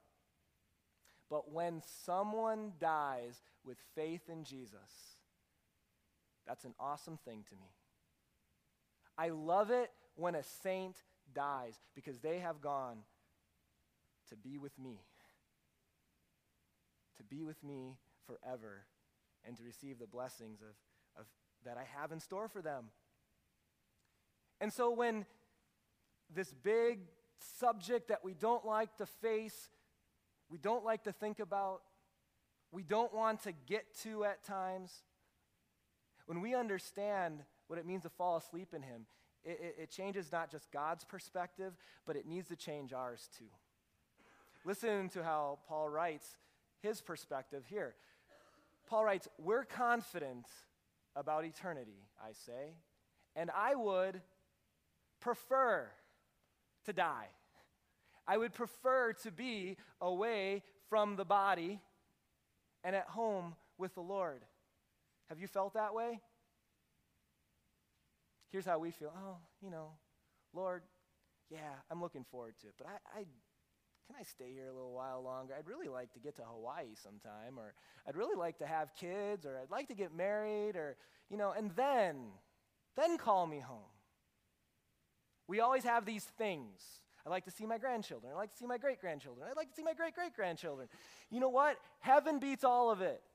but 1.29 1.51
when 1.51 1.81
someone 2.05 2.73
dies 2.79 3.41
with 3.63 3.77
faith 3.95 4.29
in 4.29 4.43
Jesus, 4.43 5.17
that's 6.45 6.65
an 6.65 6.73
awesome 6.79 7.17
thing 7.25 7.43
to 7.49 7.55
me. 7.55 7.69
I 9.17 9.29
love 9.29 9.71
it 9.71 9.91
when 10.15 10.35
a 10.35 10.43
saint 10.43 10.95
dies 11.33 11.75
because 11.95 12.19
they 12.19 12.39
have 12.39 12.61
gone 12.61 12.97
to 14.29 14.35
be 14.35 14.57
with 14.57 14.77
me. 14.77 14.99
To 17.17 17.23
be 17.23 17.43
with 17.43 17.63
me 17.63 17.97
forever 18.27 18.85
and 19.47 19.57
to 19.57 19.63
receive 19.63 19.99
the 19.99 20.07
blessings 20.07 20.61
of, 20.61 21.21
of, 21.21 21.25
that 21.63 21.77
I 21.77 21.85
have 21.99 22.11
in 22.11 22.19
store 22.19 22.47
for 22.47 22.61
them. 22.61 22.85
And 24.59 24.71
so 24.71 24.91
when 24.91 25.25
this 26.33 26.53
big 26.63 26.99
subject 27.59 28.09
that 28.09 28.23
we 28.23 28.33
don't 28.33 28.65
like 28.65 28.95
to 28.97 29.05
face, 29.05 29.69
we 30.49 30.57
don't 30.57 30.85
like 30.85 31.03
to 31.03 31.11
think 31.11 31.39
about, 31.39 31.81
we 32.71 32.83
don't 32.83 33.13
want 33.13 33.43
to 33.43 33.53
get 33.67 33.85
to 34.03 34.23
at 34.23 34.43
times, 34.43 35.03
when 36.25 36.41
we 36.41 36.55
understand 36.55 37.43
what 37.67 37.79
it 37.79 37.85
means 37.85 38.03
to 38.03 38.09
fall 38.09 38.37
asleep 38.37 38.73
in 38.73 38.81
Him, 38.81 39.05
it, 39.43 39.59
it, 39.61 39.75
it 39.83 39.89
changes 39.91 40.31
not 40.31 40.51
just 40.51 40.71
God's 40.71 41.03
perspective, 41.03 41.73
but 42.05 42.15
it 42.15 42.25
needs 42.25 42.47
to 42.49 42.55
change 42.55 42.93
ours 42.93 43.29
too. 43.37 43.45
Listen 44.65 45.09
to 45.09 45.23
how 45.23 45.59
Paul 45.67 45.89
writes 45.89 46.37
his 46.81 47.01
perspective 47.01 47.63
here. 47.69 47.95
Paul 48.87 49.05
writes, 49.05 49.27
We're 49.37 49.63
confident 49.63 50.47
about 51.15 51.45
eternity, 51.45 52.07
I 52.19 52.33
say, 52.33 52.77
and 53.35 53.51
I 53.55 53.75
would 53.75 54.21
prefer 55.19 55.87
to 56.85 56.93
die. 56.93 57.27
I 58.27 58.37
would 58.37 58.53
prefer 58.53 59.13
to 59.23 59.31
be 59.31 59.77
away 60.01 60.63
from 60.89 61.15
the 61.15 61.25
body 61.25 61.79
and 62.83 62.95
at 62.95 63.07
home 63.07 63.55
with 63.77 63.93
the 63.95 64.01
Lord. 64.01 64.43
Have 65.29 65.39
you 65.39 65.47
felt 65.47 65.73
that 65.73 65.93
way? 65.93 66.19
Here's 68.51 68.65
how 68.65 68.79
we 68.79 68.91
feel. 68.91 69.11
Oh, 69.15 69.37
you 69.61 69.69
know, 69.69 69.91
Lord, 70.53 70.83
yeah, 71.49 71.73
I'm 71.91 72.01
looking 72.01 72.23
forward 72.23 72.55
to 72.61 72.67
it, 72.67 72.73
but 72.77 72.87
I, 72.87 73.19
I 73.19 73.25
can 74.07 74.15
I 74.19 74.23
stay 74.23 74.51
here 74.53 74.67
a 74.67 74.73
little 74.73 74.93
while 74.93 75.23
longer? 75.23 75.55
I'd 75.57 75.67
really 75.67 75.87
like 75.87 76.13
to 76.13 76.19
get 76.19 76.35
to 76.35 76.43
Hawaii 76.43 76.93
sometime, 76.93 77.57
or 77.57 77.73
I'd 78.07 78.15
really 78.15 78.35
like 78.37 78.59
to 78.59 78.67
have 78.67 78.93
kids, 78.95 79.45
or 79.45 79.57
I'd 79.57 79.71
like 79.71 79.87
to 79.87 79.95
get 79.95 80.15
married, 80.15 80.75
or, 80.75 80.95
you 81.29 81.37
know, 81.37 81.51
and 81.57 81.71
then, 81.75 82.17
then 82.95 83.17
call 83.17 83.47
me 83.47 83.59
home. 83.59 83.79
We 85.47 85.59
always 85.59 85.83
have 85.85 86.05
these 86.05 86.23
things. 86.23 86.81
I'd 87.25 87.31
like 87.31 87.45
to 87.45 87.51
see 87.51 87.65
my 87.65 87.77
grandchildren. 87.77 88.31
I'd 88.31 88.37
like 88.37 88.51
to 88.51 88.57
see 88.57 88.67
my 88.67 88.77
great 88.77 89.01
grandchildren. 89.01 89.47
I'd 89.49 89.57
like 89.57 89.69
to 89.69 89.75
see 89.75 89.83
my 89.83 89.93
great 89.93 90.13
great 90.13 90.35
grandchildren. 90.35 90.87
You 91.31 91.39
know 91.39 91.49
what? 91.49 91.77
Heaven 91.99 92.39
beats 92.39 92.63
all 92.63 92.91
of 92.91 93.01
it. 93.01 93.21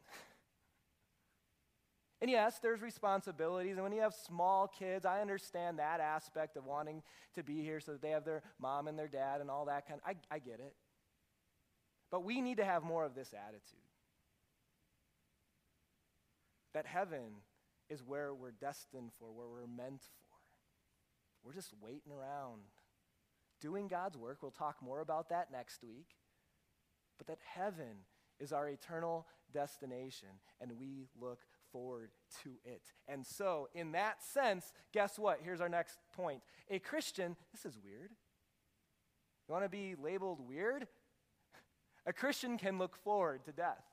And 2.22 2.30
yes, 2.30 2.58
there's 2.58 2.82
responsibilities. 2.82 3.76
And 3.76 3.82
when 3.82 3.92
you 3.92 4.02
have 4.02 4.12
small 4.12 4.68
kids, 4.68 5.06
I 5.06 5.22
understand 5.22 5.78
that 5.78 6.00
aspect 6.00 6.58
of 6.58 6.66
wanting 6.66 7.02
to 7.34 7.42
be 7.42 7.62
here 7.62 7.80
so 7.80 7.92
that 7.92 8.02
they 8.02 8.10
have 8.10 8.26
their 8.26 8.42
mom 8.60 8.88
and 8.88 8.98
their 8.98 9.08
dad 9.08 9.40
and 9.40 9.50
all 9.50 9.64
that 9.64 9.88
kind 9.88 9.98
of, 10.04 10.16
I, 10.30 10.34
I 10.34 10.38
get 10.38 10.60
it. 10.60 10.74
But 12.10 12.22
we 12.22 12.42
need 12.42 12.58
to 12.58 12.64
have 12.64 12.82
more 12.82 13.06
of 13.06 13.14
this 13.14 13.32
attitude. 13.32 13.80
That 16.74 16.84
heaven 16.84 17.40
is 17.88 18.02
where 18.02 18.34
we're 18.34 18.50
destined 18.50 19.12
for, 19.18 19.32
where 19.32 19.48
we're 19.48 19.66
meant 19.66 20.02
for. 20.02 20.36
We're 21.42 21.54
just 21.54 21.72
waiting 21.80 22.12
around, 22.12 22.60
doing 23.60 23.88
God's 23.88 24.16
work. 24.16 24.38
We'll 24.42 24.50
talk 24.50 24.76
more 24.82 25.00
about 25.00 25.28
that 25.30 25.50
next 25.52 25.82
week. 25.82 26.16
But 27.18 27.26
that 27.26 27.38
heaven 27.54 28.04
is 28.38 28.52
our 28.52 28.68
eternal 28.68 29.26
destination, 29.52 30.28
and 30.60 30.72
we 30.78 31.08
look 31.20 31.40
forward 31.70 32.10
to 32.42 32.50
it. 32.64 32.82
And 33.06 33.26
so, 33.26 33.68
in 33.74 33.92
that 33.92 34.22
sense, 34.22 34.72
guess 34.92 35.18
what? 35.18 35.40
Here's 35.42 35.60
our 35.60 35.68
next 35.68 35.98
point. 36.16 36.40
A 36.70 36.78
Christian, 36.78 37.36
this 37.52 37.66
is 37.66 37.78
weird. 37.78 38.10
You 39.48 39.52
want 39.52 39.64
to 39.64 39.68
be 39.68 39.94
labeled 40.00 40.40
weird? 40.40 40.86
A 42.06 42.12
Christian 42.12 42.56
can 42.56 42.78
look 42.78 42.96
forward 42.96 43.44
to 43.44 43.52
death. 43.52 43.84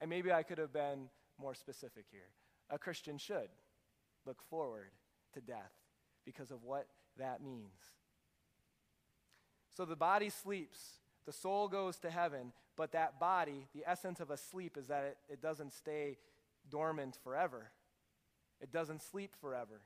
And 0.00 0.08
maybe 0.08 0.32
I 0.32 0.42
could 0.42 0.58
have 0.58 0.72
been 0.72 1.10
more 1.38 1.54
specific 1.54 2.06
here. 2.10 2.30
A 2.70 2.78
Christian 2.78 3.18
should 3.18 3.48
look 4.24 4.42
forward 4.48 4.90
to 5.34 5.40
death 5.40 5.72
because 6.24 6.50
of 6.50 6.62
what 6.62 6.86
that 7.18 7.42
means. 7.42 7.92
So 9.76 9.84
the 9.84 9.96
body 9.96 10.30
sleeps, 10.30 10.78
the 11.26 11.32
soul 11.32 11.68
goes 11.68 11.98
to 11.98 12.10
heaven, 12.10 12.52
but 12.76 12.92
that 12.92 13.20
body, 13.20 13.66
the 13.74 13.84
essence 13.86 14.20
of 14.20 14.30
a 14.30 14.36
sleep 14.36 14.76
is 14.76 14.86
that 14.88 15.04
it, 15.04 15.18
it 15.28 15.42
doesn't 15.42 15.72
stay 15.72 16.18
dormant 16.68 17.18
forever, 17.22 17.70
it 18.60 18.72
doesn't 18.72 19.02
sleep 19.02 19.34
forever. 19.40 19.80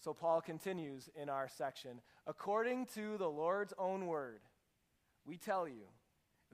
So 0.00 0.14
Paul 0.14 0.40
continues 0.40 1.10
in 1.14 1.28
our 1.28 1.48
section 1.48 2.00
according 2.26 2.86
to 2.94 3.18
the 3.18 3.28
Lord's 3.28 3.74
own 3.78 4.06
word, 4.06 4.40
we 5.26 5.36
tell 5.36 5.68
you 5.68 5.88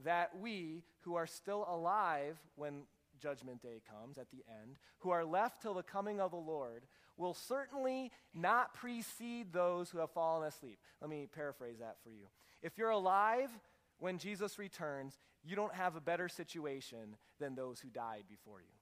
that 0.05 0.39
we 0.39 0.83
who 1.01 1.15
are 1.15 1.27
still 1.27 1.67
alive 1.69 2.37
when 2.57 2.83
judgment 3.21 3.63
day 3.63 3.81
comes 3.89 4.19
at 4.19 4.31
the 4.31 4.45
end, 4.63 4.77
who 4.99 5.11
are 5.11 5.25
left 5.25 5.63
till 5.63 5.75
the 5.75 5.83
coming 5.83 6.21
of 6.21 6.31
the 6.31 6.37
Lord, 6.37 6.83
will 7.17 7.35
certainly 7.35 8.13
not 8.35 8.75
precede 8.75 9.53
those 9.53 9.91
who 9.91 9.99
have 9.99 10.11
fallen 10.11 10.47
asleep. 10.47 10.79
Let 11.01 11.11
me 11.11 11.27
paraphrase 11.33 11.79
that 11.81 11.97
for 12.03 12.11
you. 12.11 12.27
If 12.63 12.79
you're 12.79 12.91
alive 12.91 13.51
when 13.99 14.19
Jesus 14.19 14.59
returns, 14.59 15.19
you 15.45 15.57
don't 15.57 15.75
have 15.75 15.97
a 15.97 16.01
better 16.01 16.29
situation 16.29 17.17
than 17.39 17.55
those 17.55 17.81
who 17.81 17.89
died 17.89 18.25
before 18.29 18.61
you. 18.61 18.75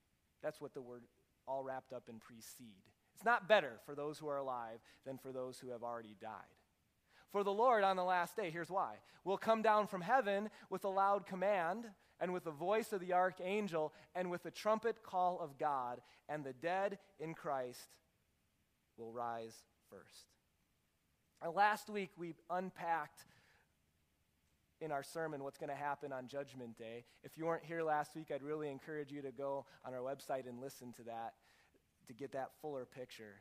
That's 0.42 0.60
what 0.60 0.74
the 0.74 0.82
word 0.82 1.02
all 1.46 1.62
wrapped 1.62 1.92
up 1.92 2.08
in 2.08 2.18
precede. 2.18 2.90
It's 3.14 3.24
not 3.24 3.48
better 3.48 3.72
for 3.86 3.94
those 3.94 4.18
who 4.18 4.28
are 4.28 4.38
alive 4.38 4.80
than 5.06 5.18
for 5.18 5.32
those 5.32 5.58
who 5.58 5.70
have 5.70 5.82
already 5.82 6.16
died. 6.20 6.30
For 7.30 7.44
the 7.44 7.52
Lord 7.52 7.84
on 7.84 7.96
the 7.96 8.04
last 8.04 8.36
day, 8.36 8.50
here's 8.50 8.70
why, 8.70 8.94
will 9.24 9.36
come 9.36 9.62
down 9.62 9.86
from 9.86 10.00
heaven 10.00 10.50
with 10.70 10.84
a 10.84 10.88
loud 10.88 11.26
command, 11.26 11.86
and 12.20 12.32
with 12.32 12.44
the 12.44 12.50
voice 12.52 12.92
of 12.92 13.00
the 13.00 13.12
archangel, 13.12 13.92
and 14.14 14.30
with 14.30 14.44
the 14.44 14.50
trumpet 14.50 15.02
call 15.02 15.40
of 15.40 15.58
God, 15.58 16.00
and 16.28 16.44
the 16.44 16.52
dead 16.52 16.98
in 17.18 17.34
Christ 17.34 17.88
will 18.96 19.12
rise 19.12 19.62
first. 19.90 20.26
And 21.42 21.54
last 21.54 21.90
week 21.90 22.10
we 22.16 22.34
unpacked 22.50 23.24
in 24.80 24.92
our 24.92 25.02
sermon 25.02 25.42
what's 25.42 25.58
going 25.58 25.70
to 25.70 25.76
happen 25.76 26.12
on 26.12 26.28
Judgment 26.28 26.76
Day. 26.76 27.04
If 27.22 27.38
you 27.38 27.46
weren't 27.46 27.64
here 27.64 27.82
last 27.82 28.14
week, 28.14 28.30
I'd 28.34 28.42
really 28.42 28.70
encourage 28.70 29.10
you 29.10 29.22
to 29.22 29.30
go 29.30 29.66
on 29.84 29.94
our 29.94 30.00
website 30.00 30.48
and 30.48 30.60
listen 30.60 30.92
to 30.94 31.02
that 31.04 31.34
to 32.06 32.12
get 32.12 32.32
that 32.32 32.50
fuller 32.60 32.84
picture. 32.84 33.40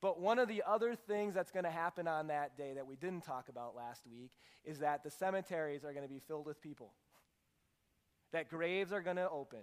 But 0.00 0.20
one 0.20 0.38
of 0.38 0.46
the 0.46 0.62
other 0.66 0.94
things 0.94 1.34
that's 1.34 1.50
going 1.50 1.64
to 1.64 1.70
happen 1.70 2.06
on 2.06 2.28
that 2.28 2.56
day 2.56 2.74
that 2.74 2.86
we 2.86 2.96
didn't 2.96 3.24
talk 3.24 3.48
about 3.48 3.74
last 3.74 4.06
week 4.06 4.30
is 4.64 4.78
that 4.78 5.02
the 5.02 5.10
cemeteries 5.10 5.84
are 5.84 5.92
going 5.92 6.06
to 6.06 6.12
be 6.12 6.20
filled 6.20 6.46
with 6.46 6.60
people, 6.60 6.92
that 8.32 8.48
graves 8.48 8.92
are 8.92 9.00
going 9.00 9.16
to 9.16 9.28
open, 9.28 9.60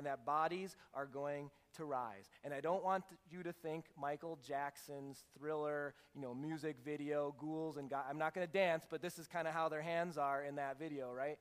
and 0.00 0.06
that 0.06 0.24
bodies 0.24 0.78
are 0.94 1.04
going 1.04 1.50
to 1.76 1.84
rise. 1.84 2.30
And 2.42 2.54
I 2.54 2.62
don't 2.62 2.82
want 2.82 3.04
you 3.30 3.42
to 3.42 3.52
think 3.52 3.84
Michael 4.00 4.38
Jackson's 4.42 5.26
thriller, 5.38 5.92
you 6.14 6.22
know, 6.22 6.32
music 6.32 6.76
video, 6.82 7.34
ghouls 7.38 7.76
and 7.76 7.90
God. 7.90 8.04
I'm 8.08 8.16
not 8.16 8.34
going 8.34 8.46
to 8.46 8.50
dance, 8.50 8.86
but 8.88 9.02
this 9.02 9.18
is 9.18 9.26
kind 9.26 9.46
of 9.46 9.52
how 9.52 9.68
their 9.68 9.82
hands 9.82 10.16
are 10.16 10.42
in 10.42 10.54
that 10.54 10.78
video, 10.78 11.12
right? 11.12 11.36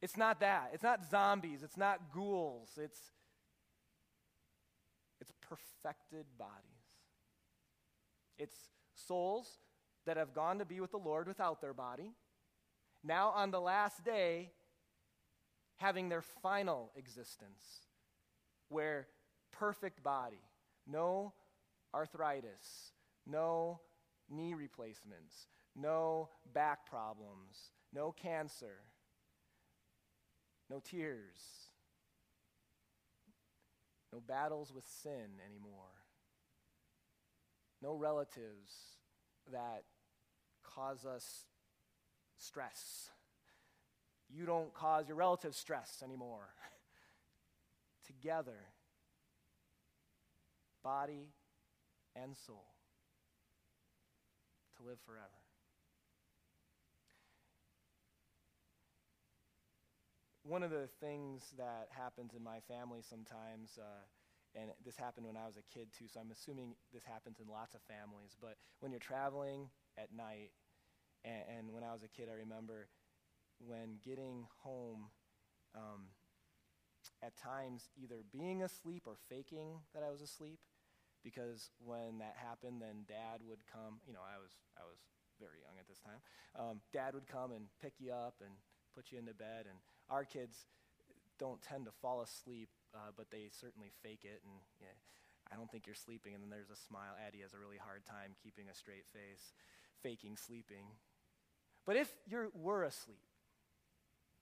It's 0.00 0.16
not 0.16 0.40
that. 0.40 0.70
It's 0.72 0.82
not 0.82 1.04
zombies. 1.10 1.62
It's 1.62 1.76
not 1.76 2.10
ghouls. 2.10 2.70
It's 2.82 2.98
it's 5.20 5.32
perfected 5.42 6.24
bodies. 6.38 6.54
It's 8.38 8.56
souls 8.94 9.58
that 10.06 10.16
have 10.16 10.32
gone 10.32 10.58
to 10.60 10.64
be 10.64 10.80
with 10.80 10.90
the 10.90 10.96
Lord 10.96 11.28
without 11.28 11.60
their 11.60 11.74
body. 11.74 12.12
Now 13.04 13.28
on 13.36 13.50
the 13.50 13.60
last 13.60 14.06
day 14.06 14.52
having 15.80 16.10
their 16.10 16.20
final 16.20 16.92
existence 16.94 17.86
where 18.68 19.08
perfect 19.50 20.02
body, 20.02 20.42
no 20.86 21.32
arthritis, 21.94 22.92
no 23.26 23.80
knee 24.28 24.52
replacements, 24.52 25.48
no 25.74 26.28
back 26.52 26.84
problems, 26.84 27.72
no 27.94 28.12
cancer, 28.12 28.76
no 30.68 30.80
tears, 30.80 31.70
no 34.12 34.20
battles 34.20 34.74
with 34.74 34.84
sin 35.02 35.40
anymore, 35.48 36.04
no 37.80 37.94
relatives 37.94 38.98
that 39.50 39.84
cause 40.62 41.06
us 41.06 41.46
stress. 42.36 43.08
You 44.32 44.46
don't 44.46 44.72
cause 44.74 45.08
your 45.08 45.16
relatives 45.16 45.56
stress 45.56 46.02
anymore. 46.04 46.48
together, 48.10 48.58
body 50.82 51.28
and 52.16 52.36
soul, 52.36 52.74
to 54.76 54.82
live 54.82 54.98
forever. 55.06 55.26
One 60.42 60.62
of 60.62 60.70
the 60.70 60.88
things 61.00 61.54
that 61.58 61.88
happens 61.90 62.32
in 62.34 62.42
my 62.42 62.58
family 62.66 63.00
sometimes, 63.02 63.78
uh, 63.78 64.60
and 64.60 64.70
this 64.84 64.96
happened 64.96 65.26
when 65.26 65.36
I 65.36 65.46
was 65.46 65.56
a 65.56 65.62
kid 65.72 65.88
too, 65.96 66.06
so 66.12 66.18
I'm 66.18 66.32
assuming 66.32 66.74
this 66.92 67.04
happens 67.04 67.38
in 67.38 67.46
lots 67.46 67.74
of 67.74 67.80
families, 67.82 68.36
but 68.40 68.56
when 68.80 68.90
you're 68.90 68.98
traveling 68.98 69.68
at 69.96 70.12
night, 70.12 70.50
and, 71.24 71.42
and 71.58 71.72
when 71.72 71.84
I 71.84 71.92
was 71.92 72.02
a 72.02 72.08
kid, 72.08 72.28
I 72.28 72.34
remember 72.34 72.88
when 73.60 74.00
getting 74.04 74.46
home, 74.62 75.10
um, 75.74 76.08
at 77.22 77.36
times 77.36 77.88
either 78.00 78.24
being 78.32 78.62
asleep 78.62 79.04
or 79.06 79.16
faking 79.28 79.80
that 79.94 80.02
I 80.02 80.10
was 80.10 80.20
asleep 80.20 80.58
because 81.22 81.70
when 81.84 82.18
that 82.18 82.36
happened 82.36 82.80
then 82.80 83.04
dad 83.04 83.44
would 83.44 83.60
come 83.68 84.00
you 84.06 84.12
know 84.12 84.24
I 84.24 84.40
was 84.40 84.56
I 84.76 84.84
was 84.88 84.96
very 85.36 85.60
young 85.60 85.76
at 85.76 85.88
this 85.88 86.00
time 86.00 86.20
um, 86.56 86.80
dad 86.92 87.12
would 87.12 87.28
come 87.28 87.52
and 87.52 87.68
pick 87.80 88.00
you 88.00 88.12
up 88.12 88.40
and 88.40 88.52
put 88.96 89.12
you 89.12 89.18
into 89.18 89.34
bed 89.34 89.68
and 89.68 89.76
our 90.08 90.24
kids 90.24 90.64
don't 91.38 91.60
tend 91.60 91.84
to 91.84 91.92
fall 92.00 92.20
asleep 92.20 92.68
uh, 92.94 93.12
but 93.16 93.30
they 93.30 93.48
certainly 93.52 93.92
fake 94.02 94.24
it 94.24 94.40
and 94.44 94.56
I 95.52 95.56
don't 95.56 95.70
think 95.70 95.86
you're 95.86 95.98
sleeping 95.98 96.34
and 96.34 96.42
then 96.42 96.50
there's 96.50 96.70
a 96.70 96.78
smile. 96.78 97.18
Addie 97.18 97.42
has 97.42 97.54
a 97.54 97.58
really 97.58 97.76
hard 97.76 98.06
time 98.06 98.38
keeping 98.42 98.70
a 98.70 98.74
straight 98.74 99.06
face 99.10 99.52
faking 100.02 100.36
sleeping. 100.36 100.86
But 101.84 101.96
if 101.96 102.08
you 102.26 102.52
were 102.54 102.84
asleep 102.84 103.24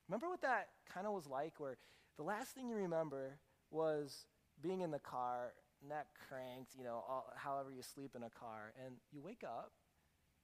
remember 0.08 0.28
what 0.28 0.40
that 0.42 0.68
kind 0.92 1.06
of 1.06 1.12
was 1.12 1.26
like 1.26 1.58
where 1.58 1.76
the 2.16 2.22
last 2.22 2.54
thing 2.54 2.68
you 2.68 2.76
remember 2.76 3.38
was 3.70 4.26
being 4.60 4.80
in 4.80 4.90
the 4.90 4.98
car, 4.98 5.52
neck 5.86 6.06
cranked, 6.28 6.72
you 6.76 6.84
know, 6.84 7.04
all, 7.08 7.32
however 7.36 7.70
you 7.70 7.82
sleep 7.82 8.12
in 8.16 8.22
a 8.22 8.30
car, 8.30 8.72
and 8.84 8.96
you 9.12 9.20
wake 9.22 9.44
up 9.44 9.72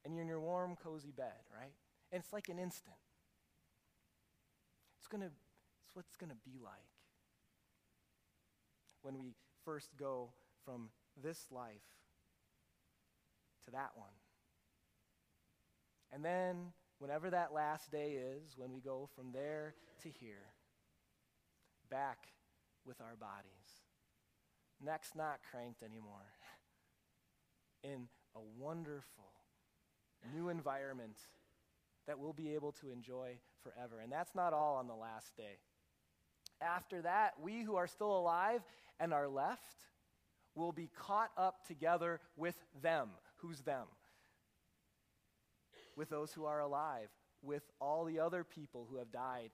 and 0.03 0.13
you're 0.13 0.21
in 0.21 0.27
your 0.27 0.39
warm, 0.39 0.75
cozy 0.81 1.11
bed, 1.11 1.43
right? 1.53 1.73
And 2.11 2.21
it's 2.21 2.31
like 2.31 2.47
an 2.47 2.59
instant. 2.59 2.95
It's 4.99 5.07
gonna, 5.07 5.31
it's 5.85 5.95
what 5.95 6.05
it's 6.07 6.15
gonna 6.15 6.39
be 6.45 6.59
like 6.63 6.73
when 9.01 9.19
we 9.19 9.33
first 9.63 9.89
go 9.97 10.29
from 10.63 10.89
this 11.21 11.45
life 11.51 11.83
to 13.65 13.71
that 13.71 13.91
one. 13.95 14.09
And 16.11 16.23
then, 16.23 16.71
whenever 16.99 17.29
that 17.29 17.53
last 17.53 17.91
day 17.91 18.11
is, 18.11 18.55
when 18.57 18.73
we 18.73 18.81
go 18.81 19.09
from 19.15 19.31
there 19.31 19.75
to 20.03 20.09
here, 20.09 20.53
back 21.89 22.27
with 22.85 22.99
our 23.01 23.15
bodies. 23.15 23.51
Neck's 24.83 25.15
not 25.15 25.39
cranked 25.51 25.83
anymore. 25.83 26.31
In 27.83 28.07
a 28.35 28.39
wonderful 28.59 29.31
new 30.33 30.49
environment 30.49 31.17
that 32.07 32.19
we'll 32.19 32.33
be 32.33 32.53
able 32.53 32.71
to 32.73 32.91
enjoy 32.91 33.37
forever. 33.63 33.99
And 34.01 34.11
that's 34.11 34.35
not 34.35 34.53
all 34.53 34.75
on 34.75 34.87
the 34.87 34.95
last 34.95 35.35
day. 35.35 35.57
After 36.61 37.01
that, 37.01 37.33
we 37.41 37.63
who 37.63 37.75
are 37.75 37.87
still 37.87 38.17
alive 38.17 38.61
and 38.99 39.13
are 39.13 39.27
left 39.27 39.85
will 40.55 40.71
be 40.71 40.89
caught 40.97 41.31
up 41.37 41.65
together 41.67 42.21
with 42.37 42.55
them. 42.81 43.09
Who's 43.37 43.59
them? 43.61 43.87
With 45.95 46.09
those 46.09 46.33
who 46.33 46.45
are 46.45 46.59
alive, 46.59 47.09
with 47.41 47.63
all 47.79 48.05
the 48.05 48.19
other 48.19 48.43
people 48.43 48.87
who 48.89 48.97
have 48.97 49.11
died 49.11 49.51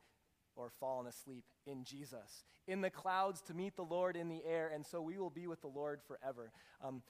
or 0.55 0.69
fallen 0.79 1.07
asleep 1.07 1.45
in 1.65 1.83
Jesus, 1.83 2.45
in 2.67 2.81
the 2.81 2.89
clouds 2.89 3.41
to 3.41 3.53
meet 3.53 3.75
the 3.75 3.83
Lord 3.83 4.15
in 4.15 4.27
the 4.27 4.43
air, 4.45 4.71
and 4.73 4.85
so 4.85 5.01
we 5.01 5.17
will 5.17 5.29
be 5.29 5.47
with 5.47 5.61
the 5.61 5.67
Lord 5.67 6.01
forever. 6.07 6.51
Um, 6.83 7.01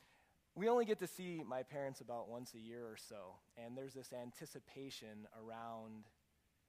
we 0.56 0.68
only 0.68 0.86
get 0.86 1.00
to 1.00 1.08
see 1.08 1.44
my 1.48 1.64
parents 1.64 2.02
about 2.02 2.30
once 2.30 2.54
a 2.54 2.60
year 2.60 2.84
or 2.84 2.98
so, 2.98 3.36
and 3.58 3.78
there's 3.78 3.94
this 3.94 4.12
anticipation 4.14 5.28
around 5.42 6.06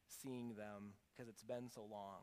seeing 0.09 0.55
them 0.55 0.94
because 1.11 1.29
it's 1.29 1.42
been 1.42 1.68
so 1.68 1.83
long. 1.90 2.20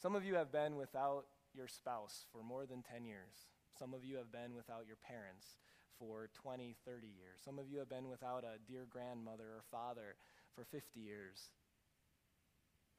Some 0.00 0.14
of 0.16 0.24
you 0.24 0.34
have 0.34 0.50
been 0.50 0.76
without 0.76 1.26
your 1.54 1.68
spouse 1.68 2.24
for 2.32 2.42
more 2.42 2.66
than 2.66 2.82
10 2.82 3.04
years. 3.04 3.46
Some 3.78 3.94
of 3.94 4.04
you 4.04 4.16
have 4.16 4.32
been 4.32 4.54
without 4.54 4.84
your 4.86 4.96
parents 4.96 5.58
for 5.98 6.28
20, 6.34 6.76
30 6.84 7.06
years. 7.06 7.40
Some 7.44 7.58
of 7.58 7.68
you 7.68 7.78
have 7.78 7.88
been 7.88 8.08
without 8.08 8.44
a 8.44 8.58
dear 8.70 8.86
grandmother 8.88 9.44
or 9.44 9.62
father 9.70 10.16
for 10.54 10.64
50 10.64 11.00
years. 11.00 11.50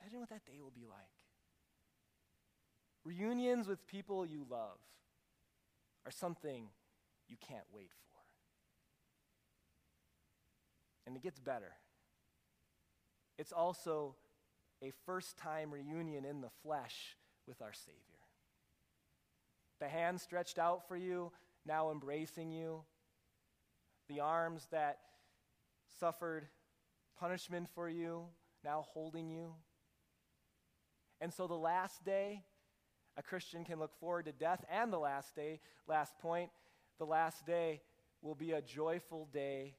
Imagine 0.01 0.19
what 0.19 0.29
that 0.29 0.45
day 0.45 0.60
will 0.62 0.71
be 0.71 0.86
like. 0.86 0.97
Reunions 3.06 3.67
with 3.67 3.86
people 3.88 4.25
you 4.25 4.45
love 4.49 4.77
are 6.06 6.12
something 6.12 6.67
you 7.27 7.36
can't 7.47 7.65
wait 7.73 7.91
for. 7.91 8.19
And 11.06 11.15
it 11.15 11.23
gets 11.23 11.39
better. 11.39 11.73
It's 13.38 13.51
also 13.51 14.15
a 14.82 14.91
first 15.06 15.38
time 15.38 15.71
reunion 15.71 16.25
in 16.25 16.41
the 16.41 16.49
flesh 16.62 17.17
with 17.47 17.62
our 17.62 17.73
Savior. 17.73 17.99
The 19.79 19.88
hand 19.88 20.21
stretched 20.21 20.60
out 20.60 20.88
for 20.88 20.95
you, 20.95 21.32
now 21.65 21.91
embracing 21.91 22.52
you. 22.52 22.84
The 24.10 24.19
arms 24.19 24.67
that 24.71 24.99
suffered 25.99 26.47
punishment 27.19 27.69
for 27.73 27.88
you, 27.88 28.26
now 28.63 28.86
holding 28.89 29.30
you. 29.30 29.54
And 31.21 31.34
so 31.34 31.47
the 31.47 31.54
last 31.54 32.04
day, 32.04 32.43
a 33.15 33.23
Christian 33.23 33.63
can 33.63 33.80
look 33.80 33.93
forward 33.99 34.26
to 34.26 34.32
death 34.32 34.63
and 34.69 34.91
the 34.91 34.99
last 34.99 35.36
day. 35.36 35.60
Last 35.88 36.17
point, 36.19 36.49
the 36.99 37.06
last 37.06 37.45
day 37.45 37.82
will 38.21 38.36
be 38.36 38.52
a 38.52 38.62
joyful 38.62 39.30
day 39.32 39.76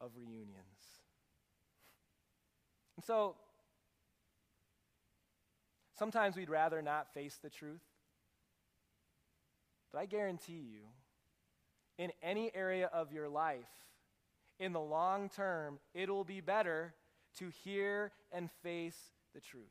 of 0.00 0.12
reunions. 0.16 1.00
And 2.96 3.04
so, 3.04 3.36
sometimes 5.98 6.36
we'd 6.36 6.50
rather 6.50 6.82
not 6.82 7.12
face 7.14 7.38
the 7.42 7.50
truth. 7.50 7.82
But 9.92 10.00
I 10.00 10.06
guarantee 10.06 10.64
you, 10.72 10.82
in 11.98 12.10
any 12.22 12.50
area 12.54 12.88
of 12.92 13.12
your 13.12 13.28
life, 13.28 13.68
in 14.58 14.72
the 14.72 14.80
long 14.80 15.28
term, 15.28 15.78
it'll 15.94 16.24
be 16.24 16.40
better 16.40 16.94
to 17.38 17.50
hear 17.64 18.12
and 18.32 18.50
face 18.62 18.98
the 19.34 19.40
truth. 19.40 19.64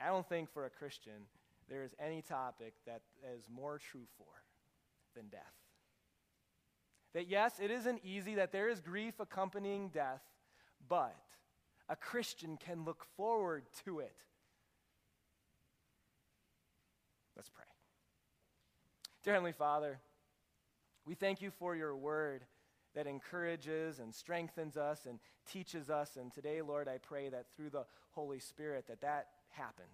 I 0.00 0.06
don't 0.06 0.28
think 0.28 0.50
for 0.52 0.64
a 0.64 0.70
Christian 0.70 1.26
there 1.68 1.82
is 1.84 1.94
any 1.98 2.22
topic 2.22 2.74
that 2.86 3.02
is 3.34 3.44
more 3.52 3.78
true 3.78 4.06
for 4.16 4.42
than 5.14 5.28
death. 5.28 5.40
That 7.14 7.28
yes, 7.28 7.54
it 7.60 7.70
isn't 7.70 8.00
easy, 8.04 8.36
that 8.36 8.52
there 8.52 8.68
is 8.68 8.80
grief 8.80 9.14
accompanying 9.18 9.88
death, 9.88 10.22
but 10.88 11.16
a 11.88 11.96
Christian 11.96 12.56
can 12.56 12.84
look 12.84 13.04
forward 13.16 13.64
to 13.84 13.98
it. 13.98 14.14
Let's 17.36 17.50
pray. 17.50 17.64
Dear 19.24 19.34
Heavenly 19.34 19.52
Father, 19.52 19.98
we 21.10 21.16
thank 21.16 21.42
you 21.42 21.50
for 21.50 21.74
your 21.74 21.96
word 21.96 22.44
that 22.94 23.08
encourages 23.08 23.98
and 23.98 24.14
strengthens 24.14 24.76
us 24.76 25.06
and 25.06 25.18
teaches 25.44 25.90
us. 25.90 26.16
And 26.16 26.32
today, 26.32 26.62
Lord, 26.62 26.86
I 26.86 26.98
pray 26.98 27.28
that 27.30 27.46
through 27.52 27.70
the 27.70 27.84
Holy 28.12 28.38
Spirit 28.38 28.86
that 28.86 29.00
that 29.00 29.26
happened. 29.48 29.88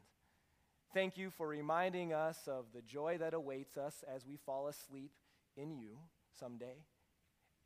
Thank 0.92 1.16
you 1.16 1.30
for 1.30 1.48
reminding 1.48 2.12
us 2.12 2.46
of 2.46 2.66
the 2.74 2.82
joy 2.82 3.16
that 3.16 3.32
awaits 3.32 3.78
us 3.78 4.04
as 4.14 4.26
we 4.26 4.36
fall 4.36 4.68
asleep 4.68 5.12
in 5.56 5.74
you 5.74 5.96
someday. 6.38 6.84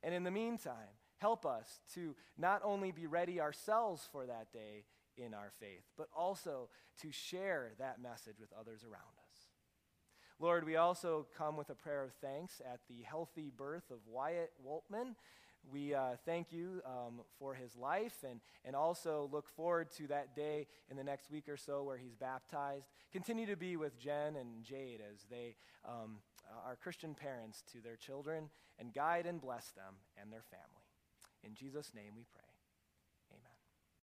And 0.04 0.14
in 0.14 0.22
the 0.22 0.30
meantime, 0.30 0.94
help 1.18 1.44
us 1.44 1.80
to 1.94 2.14
not 2.38 2.62
only 2.62 2.92
be 2.92 3.08
ready 3.08 3.40
ourselves 3.40 4.08
for 4.12 4.26
that 4.26 4.52
day 4.52 4.84
in 5.16 5.34
our 5.34 5.50
faith, 5.58 5.82
but 5.98 6.06
also 6.16 6.68
to 7.02 7.10
share 7.10 7.72
that 7.80 8.00
message 8.00 8.38
with 8.38 8.52
others 8.56 8.84
around 8.84 9.18
us. 9.18 9.19
Lord, 10.40 10.64
we 10.64 10.76
also 10.76 11.26
come 11.36 11.58
with 11.58 11.68
a 11.68 11.74
prayer 11.74 12.02
of 12.02 12.12
thanks 12.22 12.62
at 12.64 12.80
the 12.88 13.02
healthy 13.02 13.52
birth 13.54 13.90
of 13.90 13.98
Wyatt 14.06 14.52
Woltman. 14.66 15.14
We 15.70 15.92
uh, 15.92 16.16
thank 16.24 16.50
you 16.50 16.80
um, 16.86 17.20
for 17.38 17.52
his 17.52 17.76
life 17.76 18.24
and, 18.26 18.40
and 18.64 18.74
also 18.74 19.28
look 19.30 19.50
forward 19.50 19.90
to 19.98 20.06
that 20.06 20.34
day 20.34 20.66
in 20.90 20.96
the 20.96 21.04
next 21.04 21.30
week 21.30 21.46
or 21.46 21.58
so 21.58 21.82
where 21.82 21.98
he's 21.98 22.14
baptized. 22.14 22.86
Continue 23.12 23.44
to 23.44 23.56
be 23.56 23.76
with 23.76 23.98
Jen 23.98 24.36
and 24.36 24.64
Jade 24.64 25.02
as 25.12 25.26
they 25.30 25.56
um, 25.86 26.20
are 26.66 26.74
Christian 26.76 27.14
parents 27.14 27.62
to 27.72 27.82
their 27.82 27.96
children 27.96 28.48
and 28.78 28.94
guide 28.94 29.26
and 29.26 29.42
bless 29.42 29.72
them 29.72 29.96
and 30.18 30.32
their 30.32 30.44
family. 30.50 30.86
In 31.44 31.54
Jesus' 31.54 31.92
name 31.94 32.12
we 32.16 32.24
pray. 32.32 32.49